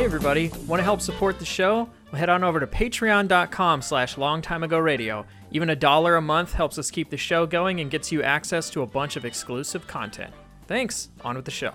[0.00, 1.86] Hey everybody, want to help support the show?
[2.10, 5.26] Well, head on over to patreon.com slash longtimeagoradio.
[5.50, 8.70] Even a dollar a month helps us keep the show going and gets you access
[8.70, 10.32] to a bunch of exclusive content.
[10.66, 11.74] Thanks, on with the show.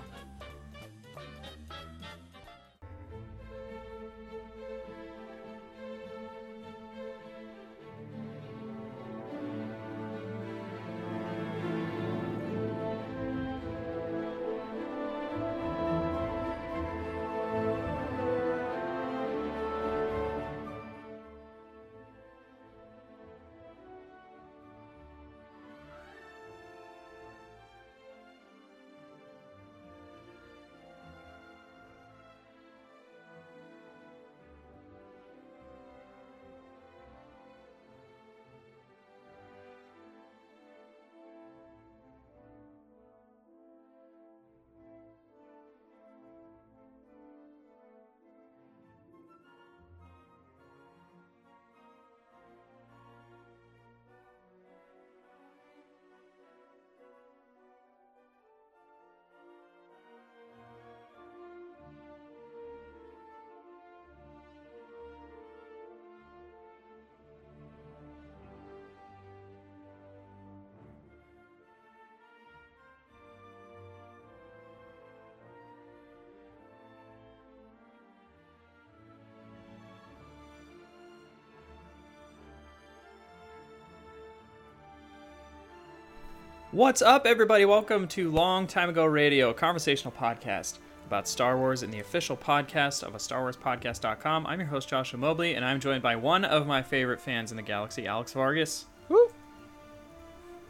[86.75, 87.63] What's up, everybody?
[87.63, 92.35] Welcome to Long Time Ago Radio, a conversational podcast about Star Wars and the official
[92.35, 94.45] podcast of a Star Wars Podcast.com.
[94.45, 97.55] I'm your host, Joshua Mobley, and I'm joined by one of my favorite fans in
[97.55, 98.87] the galaxy, Alex Vargas.
[99.07, 99.29] Woo!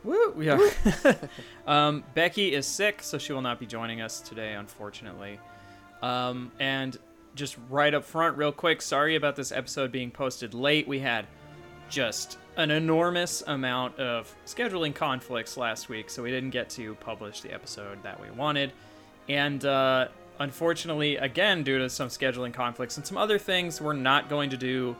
[0.03, 0.35] Woo!
[0.39, 0.59] Yeah.
[1.67, 5.39] um, Becky is sick, so she will not be joining us today, unfortunately.
[6.03, 6.95] Um, and
[7.33, 10.87] just right up front, real quick, sorry about this episode being posted late.
[10.87, 11.25] We had
[11.89, 17.41] just an enormous amount of scheduling conflicts last week, so we didn't get to publish
[17.41, 18.71] the episode that we wanted.
[19.27, 20.07] And uh,
[20.39, 24.57] unfortunately, again, due to some scheduling conflicts and some other things, we're not going to
[24.57, 24.95] do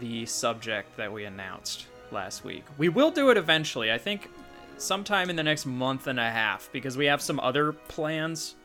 [0.00, 2.64] the subject that we announced last week.
[2.78, 4.28] We will do it eventually, I think
[4.76, 8.56] sometime in the next month and a half, because we have some other plans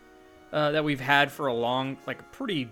[0.51, 2.69] uh, that we've had for a long, like, a pretty,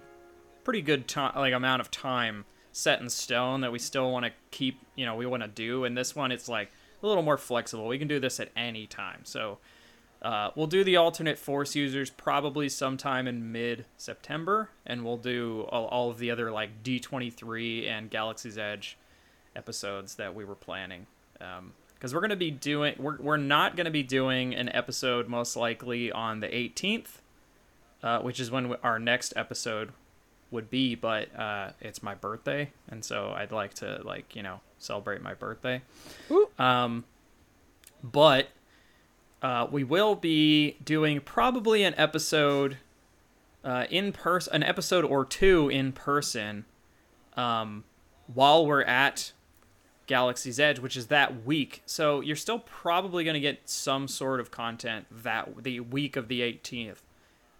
[0.63, 2.43] pretty good time, like amount of time
[2.75, 5.85] set in stone that we still want to keep, you know, we want to do.
[5.85, 6.69] And this one, it's like
[7.01, 7.87] a little more flexible.
[7.87, 9.21] We can do this at any time.
[9.23, 9.59] So
[10.21, 15.65] uh, we'll do the alternate force users probably sometime in mid September, and we'll do
[15.69, 18.97] all, all of the other like D23 and Galaxy's Edge
[19.55, 21.07] episodes that we were planning.
[21.93, 25.29] Because we're going to be doing, we're, we're not going to be doing an episode
[25.29, 27.19] most likely on the 18th,
[28.03, 29.93] uh, which is when our next episode
[30.51, 34.61] would be, but uh, it's my birthday, and so I'd like to like you know
[34.77, 35.81] celebrate my birthday.
[36.59, 37.05] Um,
[38.03, 38.49] but
[39.41, 42.77] uh, we will be doing probably an episode
[43.63, 46.65] uh, in person, an episode or two in person,
[47.35, 47.83] um,
[48.33, 49.33] while we're at
[50.07, 51.81] Galaxy's Edge, which is that week.
[51.85, 56.27] So you're still probably going to get some sort of content that the week of
[56.27, 56.97] the 18th.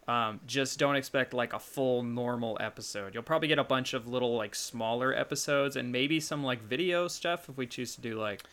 [0.08, 3.14] Um, just don't expect like a full normal episode.
[3.16, 7.08] You'll probably get a bunch of little like smaller episodes and maybe some like video
[7.08, 8.44] stuff if we choose to do like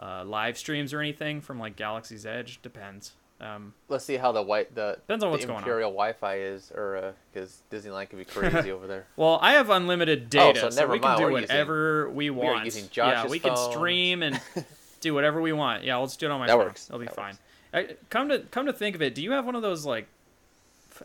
[0.00, 2.60] uh, live streams or anything from like Galaxy's Edge.
[2.62, 3.12] Depends.
[3.40, 5.62] Um, Let's see how the white the, Depends on the what's going on.
[5.62, 9.06] Imperial Wi-Fi is, or because Disneyland can be crazy over there.
[9.16, 12.10] well, I have unlimited Oh, data, so so, never we can do We're using- whatever
[12.10, 12.64] we are want.
[12.64, 14.40] using yeah, we can stream and
[15.00, 15.84] do whatever we want.
[15.84, 16.64] Yeah, let's do it on my That phone.
[16.66, 16.88] works.
[16.88, 17.38] It'll be That fine.
[17.74, 20.06] I, come to come to think of it, do you have one of those like?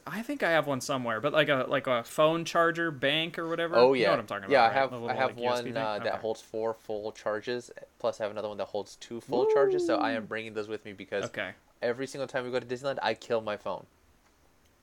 [0.07, 3.47] I think I have one somewhere, but like a like a phone charger bank or
[3.47, 3.75] whatever.
[3.75, 4.51] Oh You yeah, know what I'm talking about.
[4.51, 4.63] yeah.
[4.63, 4.73] I right?
[4.75, 6.17] have The I have like, one uh, that Okay.
[6.21, 7.71] holds four full charges.
[7.99, 9.85] Plus, I have another one that holds two full charges.
[9.85, 11.51] So I am bringing those with me because Okay.
[11.81, 13.85] every single time we go to Disneyland, I kill my phone.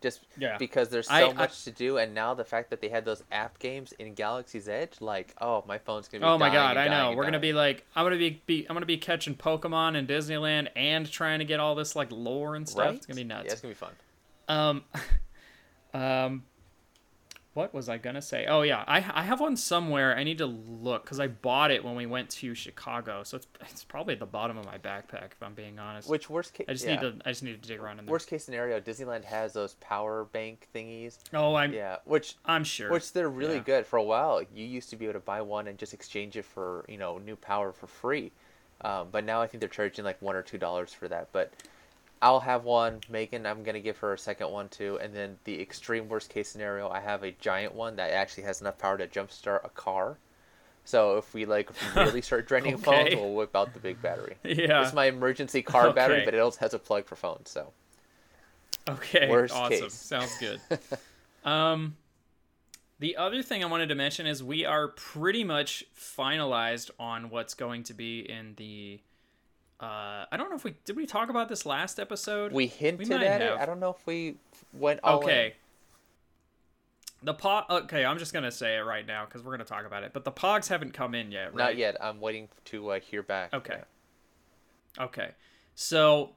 [0.02, 0.56] Just Yeah.
[0.56, 3.04] because there's so I- I- much to do, and now the fact that they had
[3.04, 6.26] those app games in Galaxy's Edge, like, oh, my phone's gonna be.
[6.26, 7.12] Oh my god, I know.
[7.14, 10.68] We're gonna be like, I'm gonna be, be, I'm gonna be catching Pokemon in Disneyland
[10.74, 12.86] and trying to get all this like lore and stuff.
[12.86, 12.94] right?
[12.94, 13.44] It's gonna be nuts.
[13.48, 13.92] Yeah, it's gonna be fun.
[14.50, 14.84] Um,
[15.94, 16.42] um,
[17.54, 18.46] what was I gonna say?
[18.46, 20.16] Oh yeah, I I have one somewhere.
[20.16, 23.48] I need to look because I bought it when we went to Chicago, so it's
[23.62, 26.08] it's probably at the bottom of my backpack if I'm being honest.
[26.08, 26.66] Which worst case?
[26.68, 27.00] I just yeah.
[27.00, 28.12] need to I just need to dig around in there.
[28.12, 31.18] Worst case scenario, Disneyland has those power bank thingies.
[31.34, 32.90] oh, I'm Yeah, which I'm sure.
[32.90, 33.62] which they're really Yeah.
[33.62, 33.86] good.
[33.86, 36.44] For a while, you used to be able to buy one and just exchange it
[36.44, 38.30] for you know new power for free,
[38.82, 41.30] um, but now I think they're charging like one or two dollars for that.
[41.32, 41.52] But
[42.22, 43.00] I'll have one.
[43.08, 44.98] Megan, I'm gonna give her a second one too.
[45.00, 48.60] And then the extreme worst case scenario, I have a giant one that actually has
[48.60, 50.18] enough power to jumpstart a car.
[50.84, 52.82] So if we like really start draining Okay.
[52.84, 54.36] phones, we'll whip out the big battery.
[54.44, 54.82] Yeah.
[54.82, 57.50] It's my emergency car battery, but it also has a plug for phones.
[57.50, 57.72] So
[58.88, 59.28] Okay.
[59.28, 59.80] Worst awesome.
[59.82, 59.94] case.
[59.94, 60.60] Sounds good.
[61.44, 61.96] um,
[62.98, 67.54] the other thing I wanted to mention is we are pretty much finalized on what's
[67.54, 69.00] going to be in the.
[69.80, 72.52] Uh, I don't know if we did we talk about this last episode.
[72.52, 73.52] we hinted might at have.
[73.54, 73.60] it.
[73.62, 74.36] I don't know if we
[74.74, 75.24] went all in.
[75.24, 75.54] okay.
[77.22, 80.02] The po Okay, I'm just gonna say it right now because we're gonna talk about
[80.02, 80.12] it.
[80.12, 81.64] But the pogs haven't come in yet, right?
[81.64, 81.96] Not yet.
[82.00, 83.54] I'm waiting to uh, hear back.
[83.54, 83.80] Okay.
[84.98, 85.30] Okay.
[85.74, 86.30] So,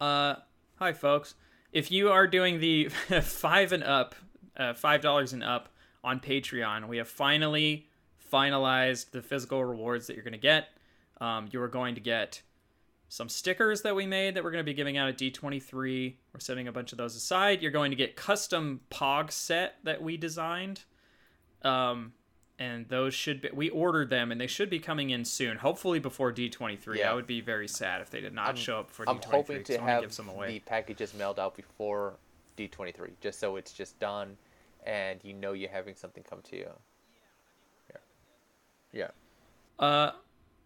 [0.00, 0.36] uh,
[0.76, 1.34] hi folks.
[1.72, 2.88] If you are doing the
[3.22, 4.14] five and up,
[4.56, 5.68] uh, five dollars and up
[6.02, 7.88] on Patreon, we have finally
[8.32, 10.68] finalized the physical rewards that you're going to get.
[11.20, 12.42] Um, you are going to get
[13.08, 16.14] some stickers that we made that we're going to be giving out at D23.
[16.32, 17.62] We're setting a bunch of those aside.
[17.62, 20.84] You're going to get custom Pog set that we designed.
[21.62, 22.12] Um,
[22.58, 26.00] and those should be we ordered them and they should be coming in soon hopefully
[26.00, 27.12] before d23 Yeah.
[27.12, 29.24] i would be very sad if they did not I'm- show up for I'm d23
[29.26, 32.14] I'm hoping wanna have give some away the packages mailed out before
[32.58, 34.36] D23, just so it's just done,
[34.84, 36.68] and you know you're having something come to you.
[37.90, 39.10] Yeah.
[39.80, 39.84] Yeah.
[39.84, 40.12] uh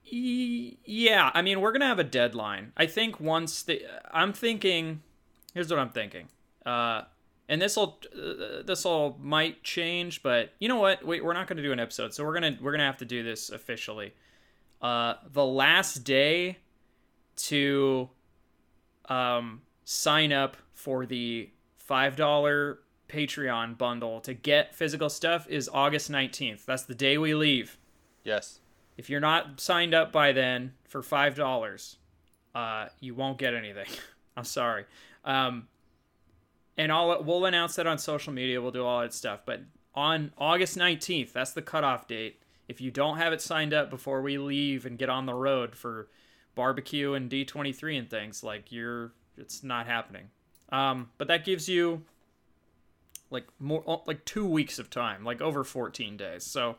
[0.04, 3.82] yeah i mean we're gonna have a deadline i think once the
[4.12, 5.00] i'm thinking
[5.54, 6.28] here's what i'm thinking
[6.66, 7.02] uh
[7.48, 11.46] and this will uh, this all might change but you know what Wait, we're not
[11.56, 14.12] to do an episode so we're to we're to have to do this officially
[14.82, 16.58] uh the last day
[17.36, 18.10] to
[19.08, 21.50] um sign up for the
[21.88, 22.78] $5
[23.08, 26.64] Patreon bundle to get physical stuff is August 19th.
[26.64, 27.78] That's the day we leave.
[28.24, 28.60] Yes.
[28.96, 31.96] If you're not signed up by then for five dollars,
[32.54, 33.86] uh, you won't get anything.
[34.36, 34.84] I'm sorry.
[35.24, 35.68] Um,
[36.76, 38.60] and I'll we'll announce that on social media.
[38.60, 39.40] We'll do all that stuff.
[39.44, 39.62] But
[39.94, 42.40] on August 19th, that's the cutoff date.
[42.68, 45.74] If you don't have it signed up before we leave and get on the road
[45.76, 46.08] for
[46.54, 50.30] barbecue and D23 and things, like you're, it's not happening.
[50.70, 52.02] Um, but that gives you
[53.30, 56.44] like more like two weeks of time, like over 14 days.
[56.44, 56.76] So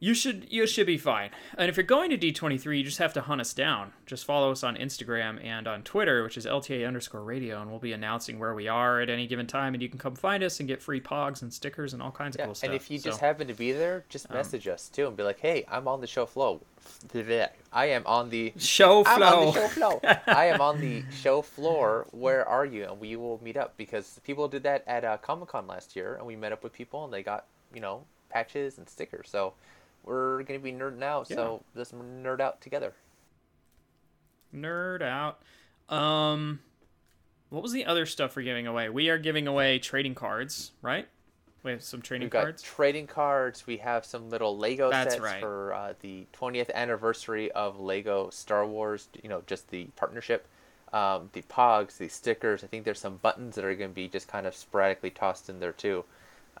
[0.00, 1.30] you should you should be fine.
[1.56, 3.92] And if you're going to D23, you just have to hunt us down.
[4.06, 7.80] Just follow us on Instagram and on Twitter, which is LTA underscore radio, and we'll
[7.80, 10.60] be announcing where we are at any given time, and you can come find us
[10.60, 12.44] and get free pogs and stickers and all kinds of Yeah.
[12.46, 12.68] cool stuff.
[12.68, 15.40] and if you just happen to be there, just message us too and be like,
[15.40, 16.60] "Hey, I'm on the show flow.
[17.72, 19.14] I am on the show floor.
[19.16, 20.00] I'm on the show floor.
[20.26, 22.06] I am on the show floor.
[22.12, 22.84] Where are you?
[22.84, 26.14] And we will meet up because people did that at uh, Comic Con last year,
[26.14, 29.28] and we met up with people, and they got you know patches and stickers.
[29.28, 29.54] So
[30.04, 31.28] we're gonna be nerding out.
[31.28, 32.94] So let's nerd out together.
[34.54, 35.40] Nerd out.
[35.88, 36.60] Um,
[37.50, 38.88] what was the other stuff we're giving away?
[38.88, 41.06] We are giving away trading cards, right?
[41.62, 42.62] We have some trading We've got cards.
[42.62, 43.66] trading cards.
[43.66, 45.40] We have some little Lego That's sets right.
[45.40, 49.08] for uh, the 20th anniversary of Lego Star Wars.
[49.22, 50.46] You know, just the partnership.
[50.92, 52.64] Um, the Pogs, the stickers.
[52.64, 55.50] I think there's some buttons that are going to be just kind of sporadically tossed
[55.50, 56.04] in there too.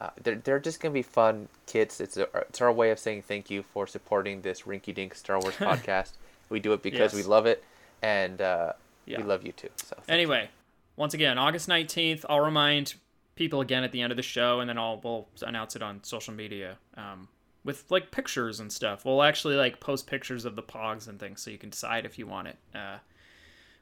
[0.00, 2.00] Uh, they're, they're just going to be fun kits.
[2.00, 5.40] It's, a, it's our way of saying thank you for supporting this Rinky Dink Star
[5.40, 6.12] Wars podcast.
[6.50, 7.64] We do it because we love it,
[8.00, 8.72] and uh,
[9.06, 9.18] Yeah.
[9.18, 9.68] we love you too.
[9.76, 10.14] So thank you.
[10.14, 10.48] Anyway,
[10.96, 12.94] once again, August 19th, I'll remind
[13.34, 16.02] people again at the end of the show, and then I'll we'll announce it on
[16.04, 17.28] social media um,
[17.64, 19.04] with like pictures and stuff.
[19.04, 22.18] We'll actually like post pictures of the pogs and things, so you can decide if
[22.18, 22.56] you want it.
[22.74, 22.98] Uh,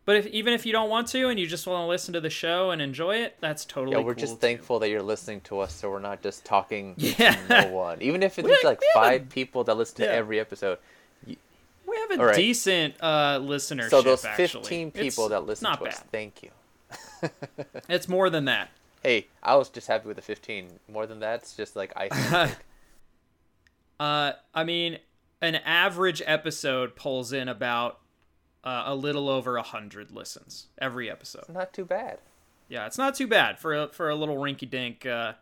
[0.07, 2.21] but if, even if you don't want to, and you just want to listen to
[2.21, 3.97] the show and enjoy it, that's totally.
[3.97, 4.39] Yeah, we're cool, just too.
[4.39, 7.33] thankful that you're listening to us, so we're not just talking Yeah.
[7.49, 8.01] to no one.
[8.01, 10.79] Even if it's like we have a- five people that listen to every episode.
[11.27, 12.35] We have a right.
[12.37, 13.91] decent uh, listenership.
[13.91, 14.63] So those actually.
[14.63, 16.11] 15 people It's that listen not to us, bad.
[16.11, 16.51] thank you.
[17.89, 18.71] It's more than that.
[19.03, 20.69] Hey, I was just happy with the 15.
[20.93, 22.19] More than that, it's just like icing.
[22.35, 22.57] on the cake.
[24.01, 24.99] Uh, I mean,
[25.41, 27.99] an average episode pulls in about
[28.67, 31.49] uh, a little over a hundred listens every episode.
[31.49, 32.19] Not too bad.
[32.69, 35.35] Yeah, it's not too bad for a, for a little rinky-dink uh,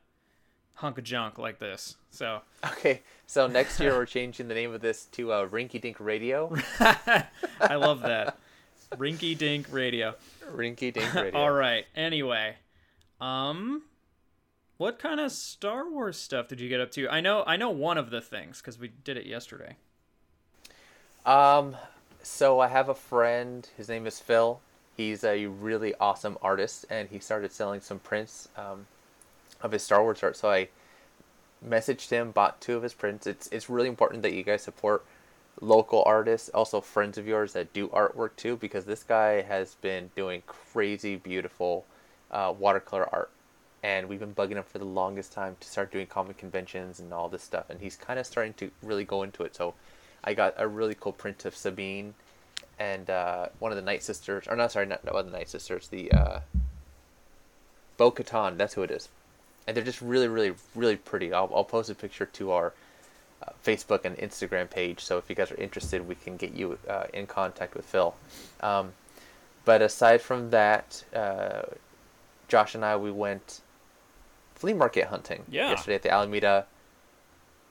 [0.74, 1.96] hunk of junk like this.
[2.10, 5.98] So Okay, so next year we're changing the name of this to uh, Rinky Dink
[6.00, 6.54] Radio.
[6.80, 8.38] I love that
[8.96, 10.14] rinky-dink radio.
[10.52, 11.40] Rinky Dink Radio.
[11.40, 11.86] All right.
[11.96, 12.56] Anyway,
[13.22, 13.84] um,
[14.76, 17.08] what kind of Star Wars stuff did you get up to?
[17.08, 19.76] I know I know one of the things because we did it yesterday.
[21.24, 21.74] Um,
[22.24, 23.68] so I have a friend.
[23.76, 24.60] His name is Phil.
[24.96, 28.86] He's a really awesome artist, and he started selling some prints um,
[29.60, 30.36] of his Star Wars art.
[30.36, 30.68] So I
[31.66, 33.26] messaged him, bought two of his prints.
[33.26, 35.04] It's it's really important that you guys support
[35.60, 40.10] local artists, also friends of yours that do artwork too, because this guy has been
[40.16, 41.84] doing crazy beautiful
[42.30, 43.30] uh, watercolor art,
[43.82, 47.12] and we've been bugging him for the longest time to start doing comic conventions and
[47.12, 49.54] all this stuff, and he's kind of starting to really go into it.
[49.54, 49.74] So,
[50.24, 52.14] I got a really cool print of Sabine
[52.78, 55.36] and uh, one of the Night Sisters, or not sorry, not, not one of the
[55.36, 56.40] Night Sisters, the uh,
[57.96, 58.56] Bo Katan.
[58.56, 59.08] That's who it is,
[59.66, 61.32] and they're just really, really, really pretty.
[61.32, 62.72] I'll, I'll post a picture to our
[63.46, 65.04] uh, Facebook and Instagram page.
[65.04, 68.14] So if you guys are interested, we can get you uh, in contact with Phil.
[68.60, 68.92] Um,
[69.64, 71.62] but aside from that, uh,
[72.48, 73.60] Josh and I we went
[74.54, 75.70] flea market hunting Yeah.
[75.70, 76.66] yesterday at the Alameda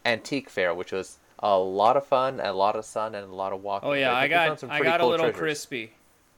[0.06, 3.52] Antique Fair, which was a lot of fun, a lot of sun, and a lot
[3.54, 3.90] of walking.
[3.90, 5.40] Oh yeah, think I got some I got a little treasures.
[5.40, 5.92] crispy.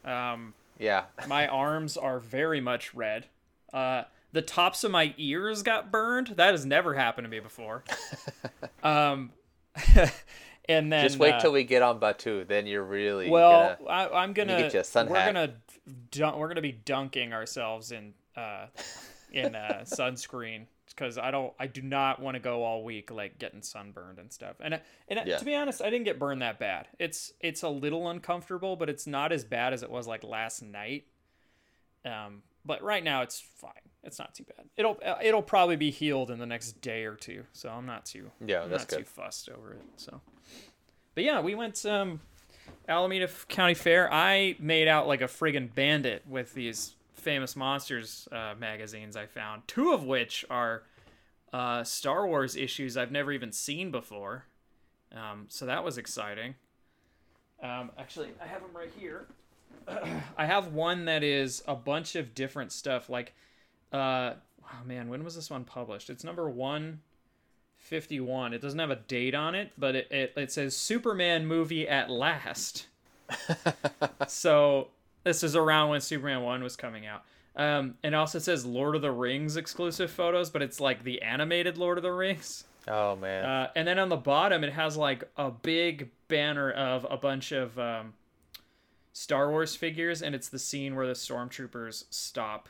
[0.03, 3.27] Um, Yeah, my arms are very much red.
[3.71, 6.27] Uh, the tops of my ears got burned.
[6.35, 7.83] That has never happened to me before.
[8.83, 9.31] um,
[10.67, 13.89] and then just wait uh, till we get on Batuu, then you're really Well, gonna-
[13.89, 14.57] I, I'm gonna.
[14.57, 15.33] get you a sun we're hat.
[15.33, 15.53] gonna
[16.12, 18.67] dun- we're gonna be dunking ourselves in uh,
[19.31, 21.53] in uh, sunscreen because I don't.
[21.59, 24.55] I do not want to go all week like getting sunburned and stuff.
[24.59, 25.37] And and Yeah.
[25.37, 26.87] to be honest, I didn't get burned that bad.
[26.99, 30.61] It's it's a little uncomfortable, but it's not as bad as it was like last
[30.63, 31.05] night.
[32.05, 33.71] Um, but right now it's fine.
[34.03, 34.67] It's not too bad.
[34.77, 38.05] It'll uh, it'll probably be healed in the next day or two, so I'm not
[38.05, 39.07] too Yeah, I'm that's not too good.
[39.07, 39.81] fussed over it.
[39.97, 40.21] So,
[41.15, 42.21] but yeah, we went um
[42.87, 44.11] Alameda County Fair.
[44.13, 46.95] I made out like a friggin' bandit with these
[47.25, 49.63] famous monsters uh, magazines I found.
[49.67, 50.84] Two of which are
[51.51, 54.46] uh, Star Wars issues I've never even seen before.
[55.12, 56.53] Um, so that was exciting.
[57.63, 59.25] Um, actually, I have them right here.
[60.38, 63.10] I have one that is a bunch of different stuff.
[63.10, 63.34] Like,
[63.91, 66.12] uh, oh man, when was this one published?
[66.12, 67.01] It's number one
[67.77, 68.53] 51.
[68.53, 72.12] It doesn't have a date on it, but it, it, it says Superman movie at
[72.12, 72.86] last.
[74.27, 74.89] so
[75.25, 77.24] this is around when Superman 1 was coming out.
[77.58, 81.77] Um, and also says Lord of the Rings exclusive photos, but it's like the animated
[81.77, 82.63] Lord of the Rings.
[82.88, 87.05] Oh man, Uh, and then on the bottom, it has like a big banner of
[87.10, 88.13] a bunch of um,
[89.13, 92.70] Star Wars figures, and it's the scene where the stormtroopers stop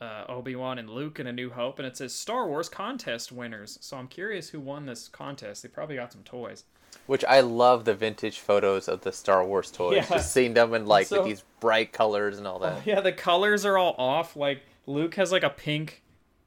[0.00, 3.32] uh, Obi Wan and Luke in A New Hope, and it says Star Wars contest
[3.32, 3.78] winners.
[3.80, 5.62] So I'm curious who won this contest.
[5.62, 6.64] They probably got some toys.
[7.06, 9.96] Which I love the vintage photos of the Star Wars toys.
[9.96, 10.06] Yeah.
[10.16, 12.86] Just seeing them in like So- with these bright colors and all that.
[12.86, 14.36] Yeah, the colors are all off.
[14.36, 16.02] Like Luke has like a pink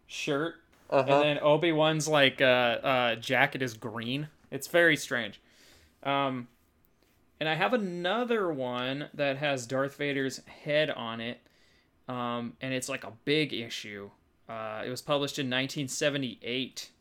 [0.08, 0.56] shirt,
[0.90, 1.00] Uh-huh.
[1.12, 4.28] and then Obi Wan's like uh, uh, jacket is green.
[4.52, 5.42] It's very strange.
[6.04, 6.48] Um,
[7.40, 11.40] and I have another one that has Darth Vader's head on it,
[12.08, 14.12] um, and it's like a big issue.
[14.48, 16.92] Uh, it was published in 1978.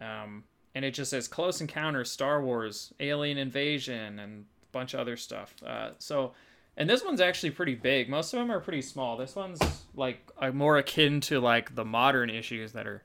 [0.00, 0.44] Um,
[0.74, 5.16] and it just says Close Encounters, Star Wars, Alien Invasion, and a bunch of other
[5.16, 5.54] stuff.
[5.64, 6.32] Uh, so,
[6.76, 8.08] and this one's actually pretty big.
[8.08, 9.16] Most of them are pretty small.
[9.16, 9.60] This one's
[9.94, 13.02] like uh, more akin to like the modern issues that are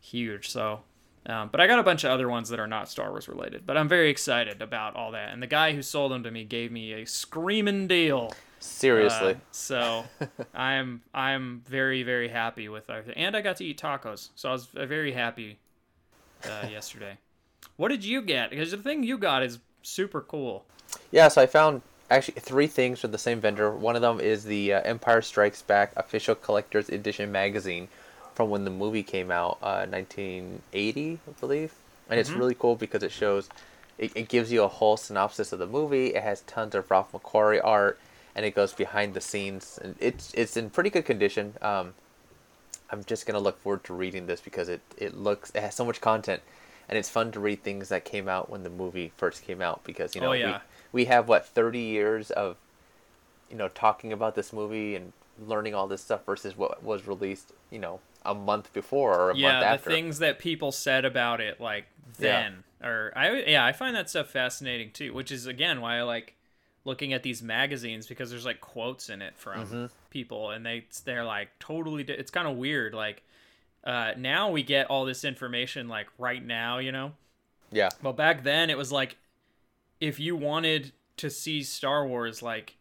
[0.00, 0.48] huge.
[0.48, 0.80] So,
[1.26, 3.66] um, but I got a bunch of other ones that are not Star Wars related.
[3.66, 5.32] But I'm very excited about all that.
[5.32, 8.32] And the guy who sold them to me gave me a screaming deal.
[8.60, 9.34] Seriously.
[9.34, 10.04] Uh, so
[10.54, 14.52] I'm I'm very very happy with everything, and I got to eat tacos, so I
[14.52, 15.58] was uh, very happy
[16.44, 17.18] uh, yesterday.
[17.76, 18.50] What did you get?
[18.50, 20.64] Because the thing you got is super cool.
[21.10, 23.70] Yeah, so I found actually three things from the same vendor.
[23.70, 27.88] One of them is the uh, Empire Strikes Back official collector's edition magazine
[28.34, 31.74] from when the movie came out, uh, 1980, I believe.
[32.08, 33.48] And it's really cool because it shows,
[33.96, 36.08] it, it gives you a whole synopsis of the movie.
[36.08, 38.00] It has tons of Ralph McQuarrie art,
[38.34, 39.78] and it goes behind the scenes.
[39.80, 41.54] And it's it's in pretty good condition.
[41.62, 41.94] Um,
[42.92, 45.84] I'm just gonna look forward to reading this because it it looks it has so
[45.84, 46.42] much content,
[46.88, 49.84] and it's fun to read things that came out when the movie first came out
[49.84, 50.60] because you oh, know Oh, yeah.
[50.92, 52.56] we we have what 30 years of
[53.50, 55.12] you know talking about this movie and
[55.46, 59.36] learning all this stuff versus what was released you know a month before or a
[59.36, 61.86] yeah, month the things that people said about it, like
[62.18, 62.42] Yeah.
[62.42, 65.12] then, or I yeah, I find that stuff fascinating too.
[65.14, 66.34] Which is again why I like
[66.84, 69.86] looking at these magazines because there's like quotes in it from Mm-hmm.
[70.10, 72.02] people, and they they're like totally.
[72.04, 72.94] di- It's kind of weird.
[72.94, 73.22] Like
[73.84, 77.12] uh, now we get all this information like right now, you know.
[77.72, 79.16] Yeah, But back then it was like
[80.00, 82.76] if you wanted to see Star Wars like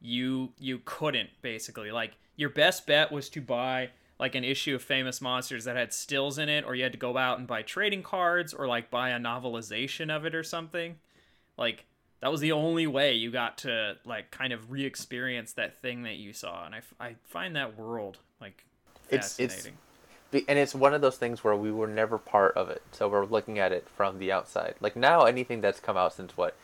[0.00, 1.90] you you couldn't basically.
[1.90, 5.92] Like your best bet was to buy like an issue of Famous Monsters that had
[5.92, 8.90] stills in it or you had to go out and buy trading cards or like
[8.90, 10.96] buy a novelization of it or something.
[11.56, 11.84] Like
[12.20, 16.16] that was the only way you got to like kind of re-experience that thing that
[16.16, 18.64] you saw and i, I find that world like
[19.10, 19.78] It's- it's- fascinating.
[20.48, 23.24] And it's one of those things where we were never part of it, so we're
[23.24, 24.74] looking at it from the outside.
[24.80, 26.54] Like now, anything that's come out since what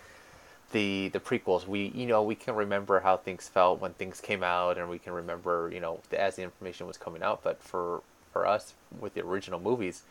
[0.73, 4.43] the the prequels, we you know we can remember how things felt when things came
[4.43, 7.43] out, and we can remember you know the, as the information was coming out.
[7.43, 10.03] But for for us with the original movies,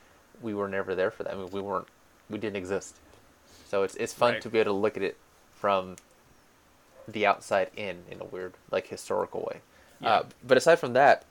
[0.41, 1.33] we were never there for that.
[1.33, 1.87] I mean, we weren't
[2.31, 2.95] we didn't exist.
[3.67, 4.41] So it's it's fun Right.
[4.41, 5.17] to be able to look at it
[5.61, 5.95] from
[7.07, 9.61] the outside in in a weird like historical way.
[10.01, 10.09] Yeah.
[10.09, 11.23] Uh, but aside from that,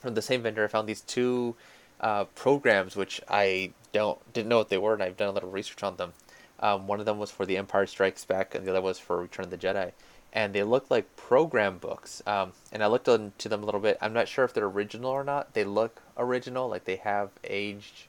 [0.00, 1.56] from the same vendor, I found these two
[2.00, 5.50] uh, programs which I don't didn't know what they were, and I've done a little
[5.50, 6.12] research on them.
[6.60, 9.20] Um, one of them was for The Empire Strikes Back, and the other was for
[9.20, 9.92] Return of the Jedi,
[10.32, 12.22] and they look like program books.
[12.26, 13.98] Um, and I looked into them a little bit.
[14.00, 15.52] I'm not sure if they're original or not.
[15.54, 18.04] They look original, like they have aged,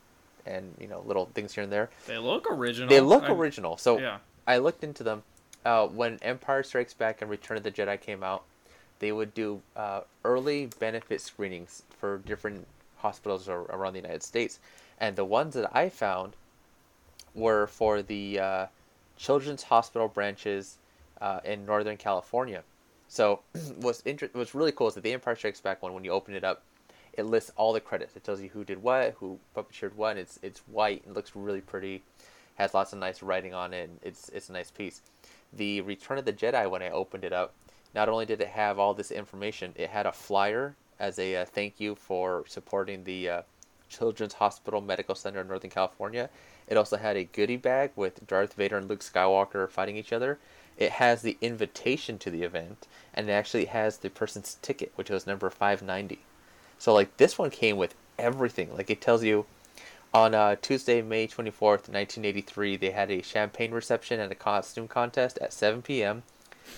[0.46, 1.90] and you know little things here and there.
[2.08, 2.90] They look original.
[2.90, 3.78] They look I'm- original.
[3.78, 4.18] So Yeah.
[4.48, 5.24] I looked into them.
[5.66, 8.44] Uh, when Empire Strikes Back and Return of the Jedi came out,
[9.00, 12.68] they would do uh, early benefit screenings for different
[12.98, 14.60] hospitals ar- around the United States,
[15.00, 16.34] and the ones that I found
[17.34, 18.66] were for the uh,
[19.18, 20.78] children's hospital branches
[21.20, 22.64] uh, in Northern California.
[23.08, 23.42] So
[23.78, 26.36] what's inter- what's really cool is that the Empire Strikes Back one, when you open
[26.36, 26.62] it up,
[27.14, 28.16] it lists all the credits.
[28.16, 30.18] It tells you who did what, who puppeteered what.
[30.18, 32.04] It's it's white and looks really pretty,
[32.56, 33.90] has lots of nice writing on it.
[34.02, 35.02] It's it's a nice piece.
[35.56, 37.54] The Return of the Jedi, when I opened it up,
[37.94, 41.46] not only did it have all this information, it had a flyer as a uh,
[41.46, 43.42] thank you for supporting the uh,
[43.90, 46.30] Children's Hospital Medical Center in Northern California.
[46.68, 50.40] It also had a goodie bag with Darth Vader and Luke Skywalker fighting each other.
[50.78, 55.10] It has the invitation to the event, and it actually has the person's ticket, which
[55.10, 56.20] was number 590.
[56.78, 58.74] So, like, this one came with everything.
[58.76, 59.46] Like, it tells you
[60.16, 65.38] on uh, Tuesday, May 24th, 1983, they had a champagne reception and a costume contest
[65.40, 66.24] at 7 p.m.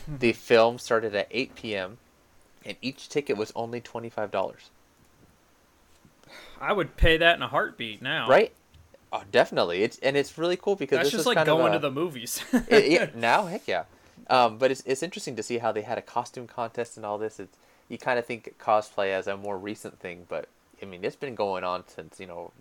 [0.08, 1.98] the film started at 8 p.m.,
[2.66, 4.56] and each ticket was only $25.
[6.60, 8.28] I would pay that in a heartbeat now.
[8.28, 8.52] Right?
[9.14, 9.84] Oh, definitely.
[9.84, 11.94] It's and it's really cool because That's this just like kind going of to the
[11.94, 12.44] movies.
[12.68, 13.84] it, yeah, now, heck yeah.
[14.30, 17.18] Um, but it's it's interesting to see how they had a costume contest and all
[17.18, 17.40] this.
[17.40, 17.56] It's
[17.88, 20.50] you kind of think cosplay as a more recent thing, but
[20.82, 22.52] I mean it's been going on since you know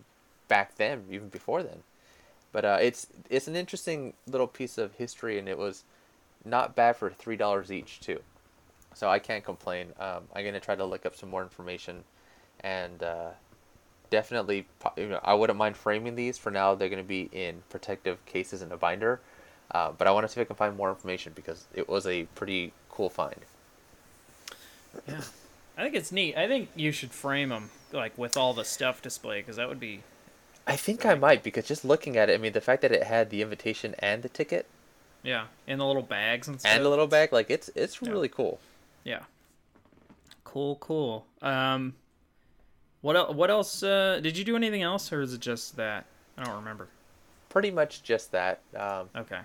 [0.48, 1.82] back then, even before then.
[2.52, 5.84] But uh, it's it's an interesting little piece of history, and it was
[6.44, 8.20] not bad for three dollars each too.
[8.94, 9.88] So I can't complain.
[10.00, 12.04] Um, I'm gonna try to look up some more information,
[12.60, 13.30] and uh,
[14.10, 16.38] definitely, you know, I wouldn't mind framing these.
[16.38, 19.20] For now, they're gonna be in protective cases in a binder.
[19.70, 22.06] Uh, but I want to see if I can find more information because it was
[22.06, 23.36] a pretty cool find.
[25.08, 25.20] yeah.
[25.76, 26.36] I think it's neat.
[26.36, 29.80] I think you should frame them like with all the stuff displayed because that would
[29.80, 30.02] be
[30.66, 33.04] I think I might because just looking at it, I mean, the fact that it
[33.04, 34.66] had the invitation and the ticket
[35.22, 36.70] yeah and the little bags and stuff.
[36.72, 38.10] and a little bag, like it's it's Yeah.
[38.10, 38.58] really cool.
[39.04, 39.22] Yeah.
[40.44, 41.26] Cool, cool.
[41.42, 41.94] Um,
[43.02, 43.82] what el- what else?
[43.82, 46.06] Uh, did you do anything else, or is it just that?
[46.38, 46.88] I don't remember.
[47.48, 48.60] Pretty much just that.
[48.74, 49.40] Um, Okay,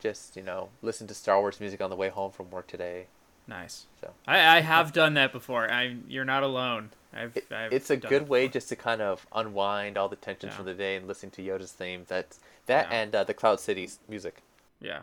[0.00, 3.06] just you know, listen to Star Wars music on the way home from work today.
[3.46, 3.86] Nice.
[4.00, 4.10] So.
[4.26, 5.70] I, I have done that before.
[5.70, 6.90] I you're not alone.
[7.12, 10.52] I've, It, I've it's a good way just to kind of unwind all the tensions
[10.52, 10.56] Yeah.
[10.56, 12.04] from the day and listen to Yoda's theme.
[12.08, 12.96] That's that Yeah.
[12.96, 14.42] and uh, the Cloud Cities music.
[14.80, 15.02] Yeah,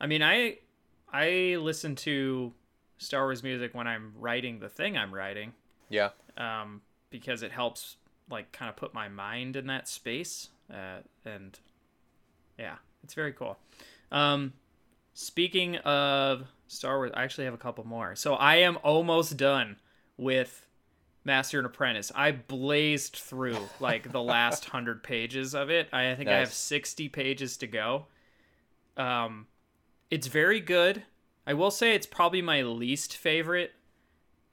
[0.00, 0.58] I mean, I
[1.12, 2.52] I listen to
[2.98, 5.52] Star Wars music when I'm writing the thing I'm writing.
[5.90, 6.10] Yeah.
[6.38, 6.80] um,
[7.10, 7.96] because it helps
[8.30, 11.58] like kind of put my mind in that space uh, and
[12.58, 13.58] yeah it's very cool
[14.10, 14.54] um,
[15.14, 19.76] speaking of star wars i actually have a couple more so i am almost done
[20.16, 20.66] with
[21.24, 26.28] master and apprentice i blazed through like the last 100 pages of it i think
[26.28, 28.06] i have 60 pages to go
[28.96, 29.46] um,
[30.10, 31.02] it's very good
[31.46, 33.72] i will say it's probably my least favorite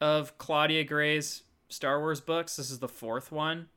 [0.01, 2.55] of Claudia Gray's Star Wars books.
[2.55, 3.67] This is the fourth one.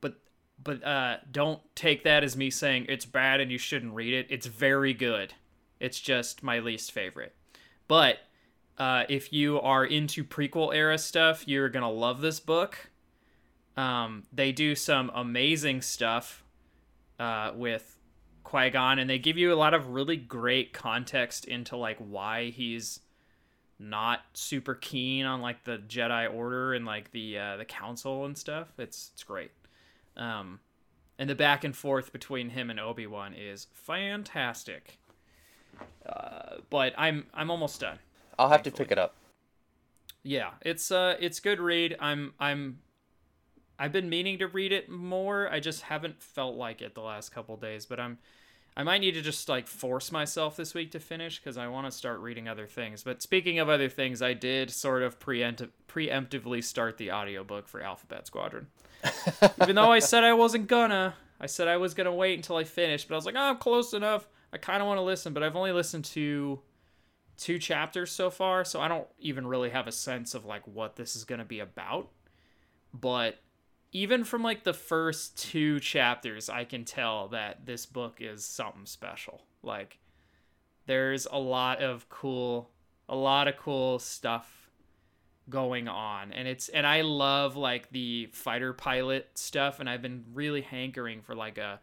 [0.00, 0.18] But
[0.62, 4.26] but uh don't take that as me saying it's bad and you shouldn't read it.
[4.30, 5.34] It's very good.
[5.80, 7.34] It's just my least favorite.
[7.88, 8.18] But
[8.78, 12.90] uh, if you are into prequel era stuff, you're gonna love this book.
[13.76, 16.44] Um, they do some amazing stuff
[17.18, 17.98] uh, with
[18.44, 22.50] Qui Gon, and they give you a lot of really great context into like why
[22.50, 23.00] he's
[23.78, 28.36] not super keen on like the Jedi Order and like the uh, the Council and
[28.36, 28.68] stuff.
[28.78, 29.50] It's it's great.
[30.16, 30.60] Um,
[31.18, 34.98] and the back and forth between him and Obi Wan is fantastic.
[36.04, 37.98] Uh, but I'm I'm almost done.
[38.38, 39.14] I'll have to pick it up.
[40.22, 41.96] Yeah, it's uh it's good read.
[42.00, 42.78] I'm I'm
[43.78, 45.50] I've been meaning to read it more.
[45.50, 48.18] I just haven't felt like it the last couple days, but I'm
[48.76, 51.86] I might need to just like force myself this week to finish because I want
[51.86, 53.02] to start reading other things.
[53.02, 57.80] But speaking of other things, I did sort of preempt- preemptively start the audiobook for
[57.80, 58.66] Alphabet Squadron.
[59.62, 62.64] Even though I said I wasn't gonna, I said I was gonna wait until I
[62.64, 64.28] finished, but I was like, oh, I'm close enough.
[64.56, 66.60] I kind of want to listen, but I've only listened to
[67.36, 70.96] two chapters so far, so I don't even really have a sense of like what
[70.96, 72.08] this is gonna be about.
[72.94, 73.38] But
[73.92, 78.86] even from like the first two chapters, I can tell that this book is something
[78.86, 79.42] special.
[79.62, 79.98] Like
[80.86, 82.70] there's a lot of cool
[83.10, 84.70] a lot of cool stuff
[85.50, 90.24] going on and it's and I love like the fighter pilot stuff and I've been
[90.32, 91.78] really hankering for like a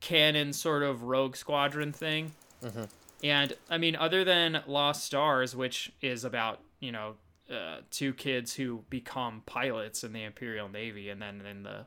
[0.00, 2.32] canon sort of rogue squadron thing.
[2.62, 2.84] Mm-hmm.
[3.24, 7.14] And I mean other than Lost Stars which is about, you know,
[7.50, 11.86] uh, two kids who become pilots in the Imperial Navy and then in the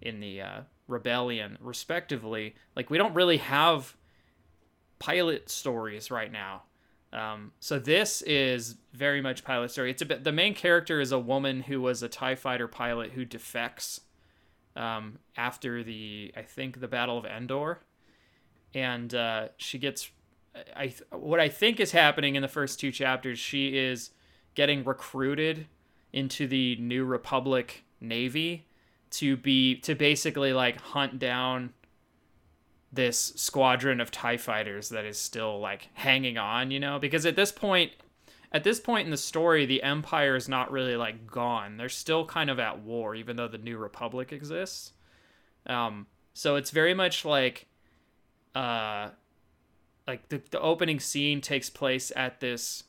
[0.00, 3.94] in the uh, rebellion respectively like we don't really have
[4.98, 6.62] pilot stories right now
[7.12, 11.12] um, so this is very much pilot story it's a bit the main character is
[11.12, 14.00] a woman who was a tie fighter pilot who defects
[14.78, 17.80] um, after the i think the battle of endor.
[18.74, 20.10] And uh, she gets
[20.76, 24.10] I what I think is happening in the first two chapters, she is
[24.54, 25.66] getting recruited
[26.12, 28.66] into the New Republic Navy
[29.10, 31.72] to be to basically like hunt down
[32.92, 37.36] this squadron of tie fighters that is still like hanging on, you know, because at
[37.36, 37.92] this point
[38.52, 41.76] at this point in the story the empire is not really like gone.
[41.76, 44.92] They're still kind of at war even though the New Republic exists.
[45.66, 47.66] Um so it's very much like
[48.54, 49.10] uh
[50.06, 52.84] like the, the opening scene takes place at this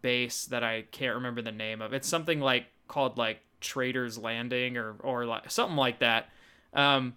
[0.00, 1.92] base that I can't remember the name of.
[1.92, 6.30] It's something like called like Trader's Landing or or like something like that.
[6.72, 7.14] Um,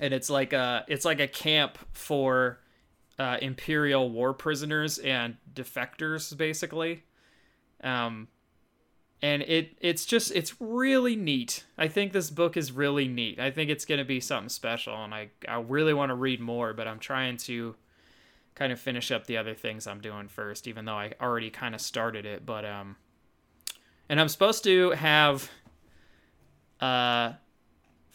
[0.00, 2.60] and it's like a it's like a camp for
[3.18, 7.04] uh, imperial war prisoners and defectors basically.
[7.82, 8.28] Um,
[9.22, 11.64] and it it's just it's really neat.
[11.78, 13.38] I think this book is really neat.
[13.38, 16.72] I think it's gonna be something special, and I I really want to read more,
[16.72, 17.76] but I'm trying to
[18.54, 21.74] kind of finish up the other things I'm doing first, even though I already kind
[21.74, 22.44] of started it.
[22.44, 22.96] But um,
[24.08, 25.48] and I'm supposed to have
[26.80, 27.34] uh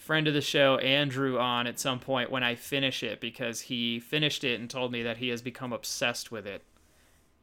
[0.07, 3.99] friend of the show Andrew on at some point when I finish it because he
[3.99, 6.63] finished it and told me that he has become obsessed with it.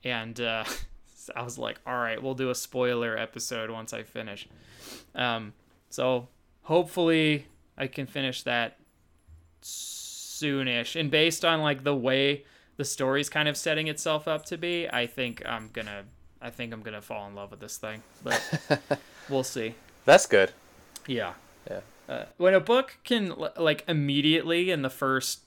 [0.03, 0.65] And uh,
[1.37, 4.49] I was like, all right, we'll do a spoiler episode once I finish.
[5.15, 5.53] Um,
[5.91, 6.29] so
[6.63, 8.79] hopefully I can finish that
[9.63, 10.99] soonish.
[10.99, 12.45] And based on like the way
[12.79, 16.05] the story's kind of setting itself up to be, I think I'm gonna
[16.41, 18.03] I think I'm gonna fall in love with this thing.
[18.23, 18.43] But
[19.29, 19.75] we'll see.
[20.07, 20.53] That's good.
[21.07, 21.35] Yeah.
[21.71, 21.81] Yeah.
[22.09, 25.41] Uh, when a book can like immediately in the first,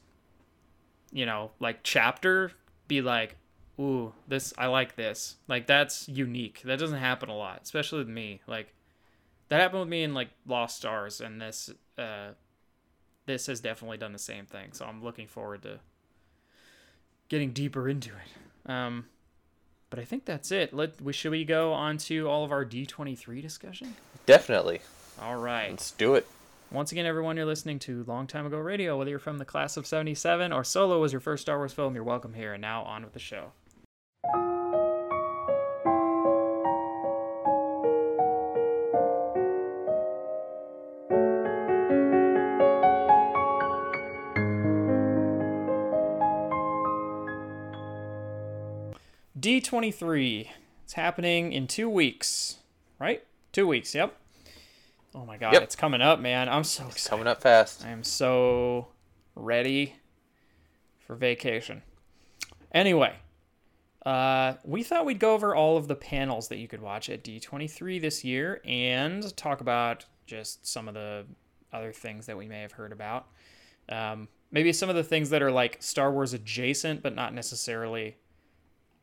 [1.11, 2.51] you know, like chapter,
[2.87, 3.35] be like,
[3.79, 6.61] "Ooh, this I like this." Like that's unique.
[6.63, 8.41] That doesn't happen a lot, especially with me.
[8.47, 8.73] Like
[9.49, 12.29] that happened with me in like Lost Stars, and this uh,
[13.27, 14.69] this has definitely done the same thing.
[14.73, 15.79] So I'm looking forward to
[17.29, 18.71] getting deeper into it.
[18.71, 19.05] Um,
[19.89, 20.73] but I think that's it.
[20.73, 23.95] Let we should we go on to all of our D23 discussion?
[24.25, 24.81] Definitely.
[25.21, 25.69] All right.
[25.69, 26.27] Let's do it.
[26.69, 28.97] Once again, everyone, you're listening to Long Time Ago Radio.
[28.97, 31.95] Whether you're from the class of 77 or Solo was your first Star Wars film,
[31.95, 32.51] you're welcome here.
[32.53, 33.53] And now on with the show.
[49.39, 50.49] D23.
[50.83, 52.57] It's happening in two weeks,
[52.99, 53.23] right?
[53.53, 54.17] Two weeks, yep.
[55.15, 55.63] Oh my god, Yep.
[55.63, 56.47] it's coming up, man.
[56.49, 57.83] I'm so It's coming up fast.
[57.85, 58.89] I am so
[59.35, 59.95] ready
[60.99, 61.81] for vacation.
[62.71, 63.15] Anyway,
[64.05, 67.23] uh, we thought we'd go over all of the panels that you could watch at
[67.23, 71.25] D23 this year and talk about just some of the
[71.73, 73.27] other things that we may have heard about.
[73.89, 78.17] Um, maybe some of the things that are like Star Wars adjacent, but not necessarily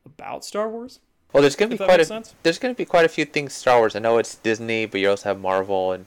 [0.04, 1.00] about Star Wars.
[1.34, 2.32] Well, there's gonna be quite a sense.
[2.44, 3.96] there's gonna be quite a few things Star Wars.
[3.96, 6.06] I know it's Disney, but you also have Marvel and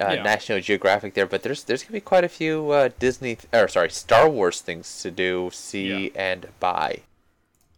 [0.00, 0.22] uh, Yeah.
[0.22, 1.26] National Geographic there.
[1.26, 5.02] But there's there's gonna be quite a few uh, Disney or sorry Star Wars things
[5.02, 7.00] to do, see, and buy.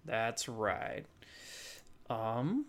[0.04, 1.04] That's right.
[2.10, 2.66] Um,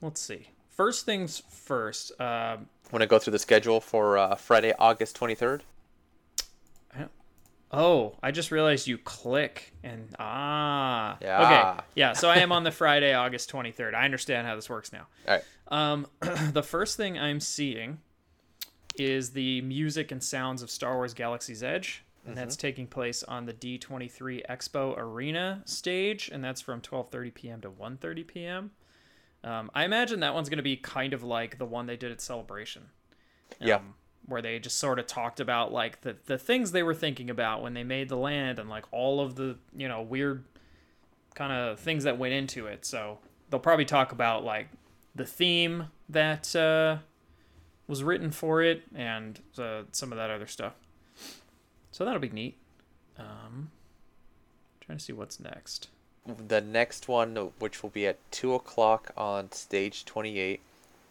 [0.00, 0.48] let's see.
[0.70, 2.18] First things first.
[2.18, 5.60] Um, Want to go through the schedule for uh, Friday, August 23rd?
[7.72, 11.16] Oh, I just realized you click and ah.
[11.20, 11.74] Yeah.
[11.76, 11.84] Okay.
[11.94, 12.12] Yeah.
[12.14, 13.94] So I am on the Friday, August twenty third.
[13.94, 15.06] I understand how this works now.
[15.28, 15.44] All right.
[15.68, 16.06] Um,
[16.52, 17.98] the first thing I'm seeing
[18.96, 22.02] is the music and sounds of Star Wars Galaxy's Edge.
[22.26, 27.60] and that's taking place on the D23 Expo Arena stage, and that's from 12:30 p.m.
[27.62, 28.70] to 1:30 p.m.
[29.42, 32.10] Um, I imagine that one's going to be kind of like the one they did
[32.12, 32.82] at Celebration.
[33.60, 33.78] Yeah.
[34.26, 37.62] Where they just sort of talked about like the, the things they were thinking about
[37.62, 40.44] when they made the land and like all of the you know weird
[41.34, 42.84] kind of things that went into it.
[42.84, 44.68] So they'll probably talk about like
[45.14, 46.98] the theme that uh,
[47.86, 50.74] was written for it and uh, some of that other stuff.
[51.90, 52.56] So that'll be neat.
[53.18, 53.70] Um,
[54.80, 55.88] trying to see what's next.
[56.26, 60.60] The next one, which will be at 2 o'clock on stage 28,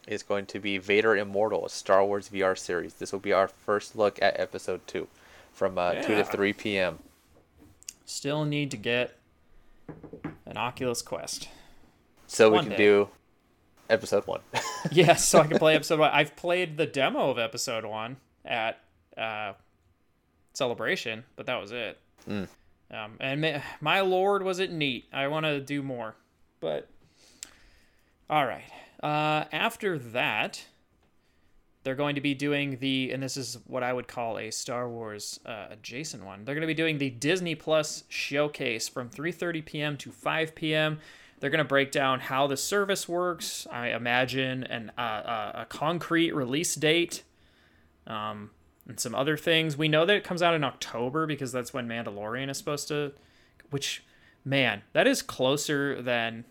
[0.10, 2.95] is going to be Vader Immortal, a Star Wars VR series.
[2.95, 5.08] This will be our first look at episode 2
[5.54, 7.00] from uh, 2 to 3 p.m.
[8.06, 9.15] still need to get
[10.45, 11.48] an oculus quest
[12.28, 12.78] So we can day.
[12.78, 13.10] do
[13.89, 14.41] episode 1.
[14.91, 16.12] yeah, so I can play episode one.
[16.12, 18.80] I've played the demo of episode one at
[19.15, 19.54] uh,
[20.54, 22.00] Celebration, but that was it.
[22.28, 22.48] Mm.
[22.91, 25.06] Um, and ma- my lord, was it neat!
[25.13, 26.15] I want to do more,
[26.60, 26.88] but
[28.28, 28.63] all right.
[29.01, 30.65] Uh, after that,
[31.83, 34.89] they're going to be doing the, and this is what I would call a Star
[34.89, 36.43] Wars uh, adjacent one.
[36.43, 39.97] They're going to be doing the Disney Plus showcase from 3:30 p.m.
[39.97, 40.99] to 5 p.m.
[41.39, 43.65] They're going to break down how the service works.
[43.71, 47.23] I imagine an uh, uh, a concrete release date,
[48.05, 48.51] um,
[48.85, 49.77] and some other things.
[49.77, 53.13] We know that it comes out in October because that's when Mandalorian is supposed to.
[53.69, 54.03] Which,
[54.43, 56.43] man, that is closer than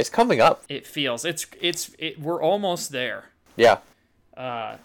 [0.00, 0.64] it's coming up.
[0.68, 1.24] it feels.
[1.24, 3.26] It's it's it, we're almost there.
[3.56, 3.78] Yeah.
[4.36, 4.76] Uh,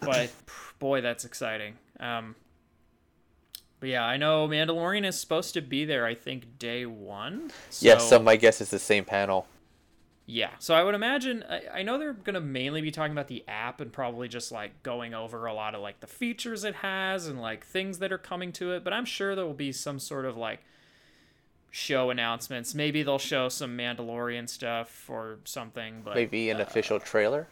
[0.00, 0.30] but
[0.78, 1.74] boy, that's exciting.
[2.00, 2.34] Um,
[3.80, 6.06] but yeah, I know Mandalorian is supposed to be there.
[6.06, 7.50] I think day one.
[7.70, 9.46] So, Yes, so my guess is the same panel.
[10.26, 11.44] yeah, so I would imagine.
[11.48, 14.82] I, I know they're gonna mainly be talking about the app and probably just like
[14.82, 18.18] going over a lot of like the features it has and like things that are
[18.18, 18.84] coming to it.
[18.84, 20.60] But I'm sure there will be some sort of like
[21.74, 22.72] show announcements.
[22.72, 26.02] Maybe they'll show some Mandalorian stuff or something.
[26.04, 27.48] But Maybe an uh, official trailer.